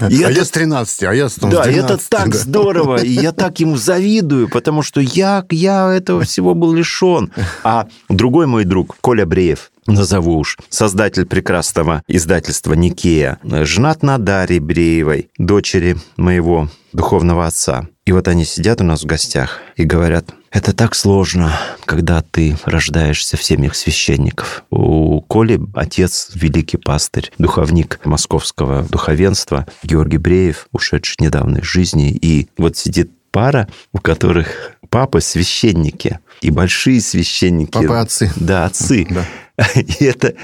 А 0.00 0.10
я 0.10 0.44
с 0.44 0.50
13, 0.50 1.02
а 1.04 1.14
я 1.14 1.28
с 1.28 1.36
Да, 1.36 1.64
это 1.64 1.98
так 2.08 2.34
здорово, 2.34 3.02
и 3.02 3.10
я 3.10 3.30
так 3.30 3.60
ему 3.60 3.76
завидую, 3.76 4.48
потому 4.48 4.82
что 4.82 5.00
я, 5.00 5.44
я 5.50 5.92
этого 5.92 6.22
всего 6.22 6.54
был 6.54 6.72
лишен. 6.72 7.32
А 7.62 7.86
другой 8.08 8.46
мой 8.46 8.64
друг, 8.64 8.96
Коля 9.00 9.26
Бреев, 9.26 9.70
назову 9.86 10.38
уж, 10.38 10.58
создатель 10.68 11.26
прекрасного 11.26 12.02
издательства 12.08 12.74
«Никея», 12.74 13.38
женат 13.42 14.02
на 14.02 14.18
Дарье 14.18 14.60
Бреевой, 14.60 15.30
дочери 15.38 15.96
моего 16.16 16.68
духовного 16.92 17.46
отца. 17.46 17.88
И 18.06 18.12
вот 18.12 18.28
они 18.28 18.44
сидят 18.44 18.80
у 18.80 18.84
нас 18.84 19.02
в 19.02 19.06
гостях 19.06 19.60
и 19.76 19.84
говорят, 19.84 20.32
это 20.50 20.72
так 20.72 20.94
сложно, 20.94 21.52
когда 21.84 22.22
ты 22.22 22.56
рождаешься 22.64 23.36
в 23.36 23.42
семьях 23.42 23.74
священников. 23.74 24.64
У 24.70 25.20
Коли 25.20 25.60
отец 25.74 26.30
великий 26.34 26.78
пастырь, 26.78 27.32
духовник 27.36 28.00
московского 28.04 28.84
духовенства 28.84 29.66
Георгий 29.82 30.18
Бреев, 30.18 30.68
ушедший 30.72 31.16
недавно 31.18 31.58
из 31.58 31.64
жизни. 31.64 32.10
И 32.10 32.48
вот 32.56 32.76
сидит 32.76 33.10
пара, 33.32 33.68
у 33.92 33.98
которых 33.98 34.72
папы 34.88 35.20
священники 35.20 36.20
и 36.40 36.50
большие 36.50 37.00
священники. 37.00 37.72
Папы 37.72 37.94
отцы. 37.94 38.32
Да, 38.36 38.64
отцы. 38.64 39.06
Да. 39.10 39.24
И, 39.74 40.04
это, 40.04 40.34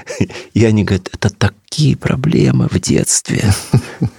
и 0.53 0.65
они 0.65 0.83
говорят, 0.83 1.09
это 1.13 1.29
такие 1.29 1.95
проблемы 1.95 2.67
в 2.69 2.79
детстве. 2.79 3.45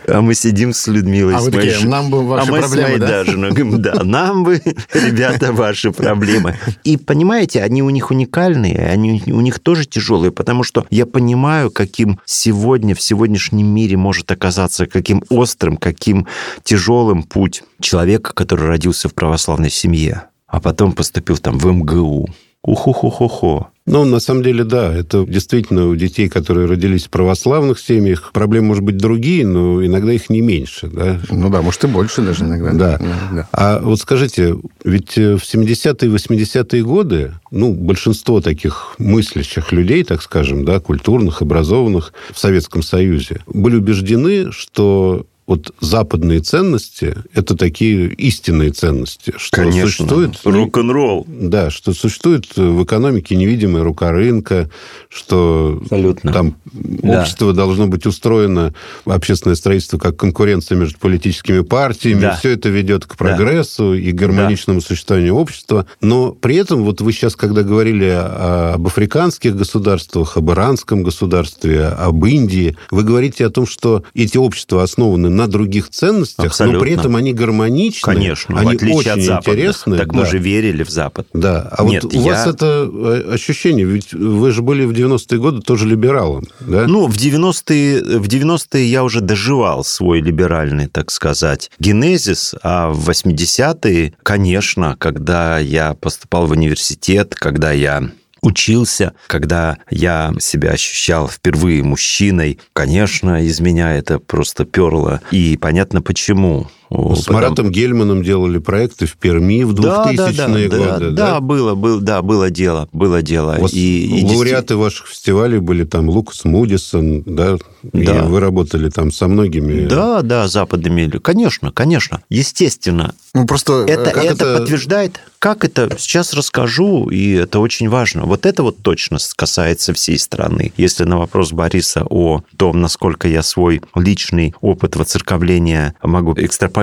А 0.07 0.21
мы 0.21 0.35
сидим 0.35 0.73
с 0.73 0.87
Людмилой. 0.87 1.35
А 1.35 1.41
с 1.41 1.45
вы 1.45 1.51
такие, 1.51 1.75
моей, 1.75 1.87
нам 1.87 2.11
бы 2.11 2.27
ваши 2.27 2.49
а 2.49 2.53
мы 2.53 2.59
проблемы, 2.61 2.87
с 2.87 2.89
моей, 2.89 2.99
да? 2.99 3.07
да, 3.07 3.25
женой 3.25 3.51
говорим, 3.51 3.83
да, 3.83 4.05
нам 4.05 4.45
бы, 4.45 4.63
ребята, 4.93 5.53
ваши 5.53 5.91
проблемы. 5.93 6.57
И 6.85 6.97
понимаете, 6.97 7.63
они 7.63 7.83
у 7.83 7.91
них 7.91 8.11
уникальные, 8.11 8.87
они 8.87 9.23
у 9.27 9.41
них 9.41 9.59
тоже 9.59 9.85
тяжелые, 9.85 10.31
потому 10.31 10.63
что 10.63 10.87
я 10.91 11.07
понимаю, 11.07 11.71
каким 11.71 12.21
сегодня, 12.25 12.95
в 12.95 13.01
сегодняшнем 13.01 13.67
мире 13.67 13.97
может 13.97 14.31
оказаться, 14.31 14.87
каким 14.87 15.25
острым, 15.29 15.77
каким 15.77 16.27
тяжелым 16.63 17.23
путь 17.23 17.63
человека, 17.81 18.33
который 18.35 18.67
родился 18.69 19.09
в 19.09 19.15
православной 19.15 19.71
семье, 19.71 20.25
а 20.47 20.61
потом 20.61 20.93
поступил 20.93 21.39
там 21.39 21.59
в 21.59 21.67
МГУ. 21.67 22.29
Уху-ху-ху-ху. 22.65 23.67
Ну, 23.87 24.07
на 24.07 24.19
самом 24.19 24.43
деле, 24.43 24.65
да, 24.65 24.91
это 24.95 25.27
действительно 25.27 25.89
у 25.89 25.95
детей, 25.95 26.31
которые 26.31 26.67
родились 26.67 27.05
в 27.05 27.11
православных 27.11 27.79
семьях, 27.79 28.33
проблемы, 28.33 28.69
может 28.69 28.83
быть, 28.83 28.97
другие, 28.97 29.47
но 29.47 29.85
иногда 29.85 30.15
их 30.15 30.31
не 30.31 30.41
меньше, 30.41 30.89
да. 30.89 31.21
Ну 31.31 31.51
да, 31.51 31.61
может, 31.61 31.85
и 31.85 31.87
больше 31.87 32.23
даже 32.23 32.45
иногда. 32.45 32.73
Да. 32.73 32.99
да. 33.31 33.49
А 33.53 33.81
вот 33.81 34.01
скажите, 34.01 34.57
ведь 34.85 35.17
в 35.17 35.43
70-е 35.43 36.09
и 36.09 36.15
80-е 36.15 36.83
годы, 36.83 37.35
ну, 37.51 37.75
большинство 37.75 38.41
таких 38.41 38.95
мыслящих 38.97 39.71
людей, 39.73 40.03
так 40.03 40.23
скажем, 40.23 40.65
да, 40.65 40.81
культурных, 40.81 41.43
образованных 41.43 42.15
в 42.33 42.39
Советском 42.39 42.83
Союзе, 42.83 43.43
были 43.47 43.77
убеждены, 43.77 44.51
что 44.51 45.27
вот 45.47 45.75
западные 45.81 46.41
ценности– 46.41 47.17
это 47.35 47.57
такие 47.57 48.09
истинные 48.15 48.71
ценности. 48.71 49.35
Что 49.37 49.57
Конечно. 49.63 49.89
Существует, 49.91 50.41
Рок-н-ролл. 50.45 51.27
Да, 51.29 51.71
что 51.71 51.93
существует 51.93 52.47
в 52.57 52.83
экономике 52.85 53.37
невидимая 53.37 53.83
рука 53.85 54.11
рынка, 54.11 54.71
что 55.09 55.79
Абсолютно. 55.83 56.33
там 56.33 56.57
Да. 56.73 57.21
общество 57.21 57.53
должно 57.53 57.87
быть 57.89 58.07
устроено, 58.07 58.75
общественное 59.05 59.55
строительство, 59.57 59.99
как 59.99 60.17
конкуренция 60.17 60.77
между 60.79 60.99
политическими 60.99 61.61
партиями. 61.61 62.21
Да. 62.23 62.37
Все 62.37 62.51
это 62.51 62.69
ведет 62.71 63.05
к 63.05 63.17
прогрессу 63.17 63.95
и 63.95 64.13
гармоничному 64.13 64.81
существованию 64.81 65.35
общества. 65.35 65.87
Но 66.01 66.33
при 66.33 66.57
этом, 66.57 66.85
вот 66.85 67.01
вы 67.01 67.13
сейчас, 67.13 67.37
когда 67.37 67.63
говорили 67.63 68.07
о- 68.07 68.75
об 68.75 68.87
африканских 68.87 69.57
государствах, 69.57 70.37
об 70.37 70.51
иранском 70.51 71.03
государстве, 71.03 71.85
об 71.87 72.25
Индии, 72.25 72.77
вы 72.91 73.03
говорите 73.03 73.45
о 73.47 73.51
том, 73.51 73.67
что 73.67 74.05
эти 74.15 74.39
общества 74.39 74.83
основаны 74.83 75.29
на 75.35 75.47
других 75.49 75.91
ценностях, 75.91 76.47
Абсолютно. 76.47 76.79
но 76.79 76.85
при 76.85 76.93
этом 76.95 77.17
они 77.17 77.33
гармоничны, 77.33 78.01
Конечно, 78.15 78.59
они 78.59 78.67
в 78.73 78.75
отличие 78.77 78.97
очень 78.99 79.11
от 79.11 79.21
западных. 79.23 79.55
интересны. 79.55 79.97
Так 79.99 80.13
мы 80.13 80.23
да. 80.23 80.29
же 80.31 80.39
верили 80.39 80.83
в 80.85 80.91
Запад. 80.91 81.27
Да, 81.33 81.69
а 81.77 81.85
Нет, 81.85 82.05
вот 82.05 82.15
у 82.15 82.21
я- 82.25 82.33
вас 82.33 82.47
это 82.47 82.89
э, 82.93 83.33
ощущение, 83.33 83.85
ведь 83.85 84.13
вы 84.13 84.51
же 84.53 84.63
были 84.63 84.85
в 84.85 84.93
90-е 84.93 85.39
годы 85.39 85.61
тоже 85.61 85.87
либералом, 85.87 86.45
да? 86.61 86.87
Ну, 86.87 87.07
в 87.07 87.17
90-е, 87.17 88.19
в 88.19 88.29
90-е 88.29 88.85
я 88.91 89.03
уже 89.05 89.21
доживал 89.21 89.85
свой 89.85 90.21
либеральный, 90.21 90.87
так 90.87 91.11
сказать, 91.11 91.71
генезис, 91.79 92.55
а 92.63 92.91
в 92.91 93.11
80-е, 93.11 94.15
конечно, 94.23 94.97
когда 94.99 95.59
я 95.59 95.95
поступал 95.95 96.47
в 96.47 96.53
университет, 96.53 97.35
когда 97.35 97.73
я 97.73 98.09
учился, 98.45 99.15
когда 99.27 99.79
я 99.91 100.33
себя 100.39 100.71
ощущал 100.71 101.29
впервые 101.29 101.83
мужчиной, 101.83 102.61
конечно, 102.73 103.43
из 103.43 103.61
меня 103.61 103.95
это 103.95 104.19
просто 104.19 104.65
перло. 104.65 105.21
И 105.31 105.57
понятно 105.57 106.03
почему. 106.03 106.69
С 106.91 107.25
потому... 107.25 107.39
Маратом 107.39 107.71
Гельманом 107.71 108.23
делали 108.23 108.59
проекты 108.59 109.07
в 109.07 109.17
Перми 109.17 109.65
в 109.65 109.73
2000-е 109.73 110.17
да, 110.17 110.29
да, 110.29 110.49
да, 110.49 110.49
годы. 110.49 110.69
Да, 110.69 110.99
да, 110.99 111.11
да, 111.11 111.41
было, 111.41 111.75
было, 111.75 112.01
да, 112.01 112.23
было 112.23 112.51
дело, 112.51 112.89
было 112.93 113.23
дело. 113.23 113.57
У 113.59 113.63
вас 113.63 113.73
и, 113.73 114.21
и 114.21 114.25
лауреаты 114.25 114.77
ваших 114.77 115.09
фестивалей 115.09 115.59
были 115.59 115.85
там 115.85 116.09
Лукас 116.09 116.45
Мудисон, 116.45 117.23
да? 117.23 117.57
да. 117.83 118.01
И 118.01 118.29
вы 118.29 118.41
работали 118.41 118.91
там 118.91 119.11
со 119.11 119.29
многими. 119.29 119.87
Да, 119.87 120.23
да, 120.23 120.47
западными. 120.47 121.09
Конечно, 121.19 121.73
конечно. 121.73 122.23
Естественно. 122.29 123.15
Ну, 123.35 123.47
просто... 123.47 123.85
Это, 123.89 124.11
это, 124.11 124.21
это 124.21 124.59
подтверждает 124.59 125.21
как 125.45 125.63
это? 125.63 125.95
Сейчас 125.99 126.33
расскажу, 126.33 127.11
и 127.11 127.33
это 127.33 127.59
очень 127.59 127.91
важно. 127.91 128.23
Вот 128.25 128.47
это 128.47 128.63
вот 128.63 128.79
точно 128.79 129.19
касается 129.37 129.93
всей 129.93 130.19
страны. 130.19 130.73
Если 130.79 131.05
на 131.05 131.19
вопрос 131.19 131.53
Бориса 131.53 132.03
о 132.09 132.41
том, 132.57 132.81
насколько 132.81 133.29
я 133.29 133.43
свой 133.43 133.83
личный 133.95 134.55
опыт 134.63 134.97
воцерковления 134.97 135.97
могу 136.03 136.33
экстраполировать 136.33 136.74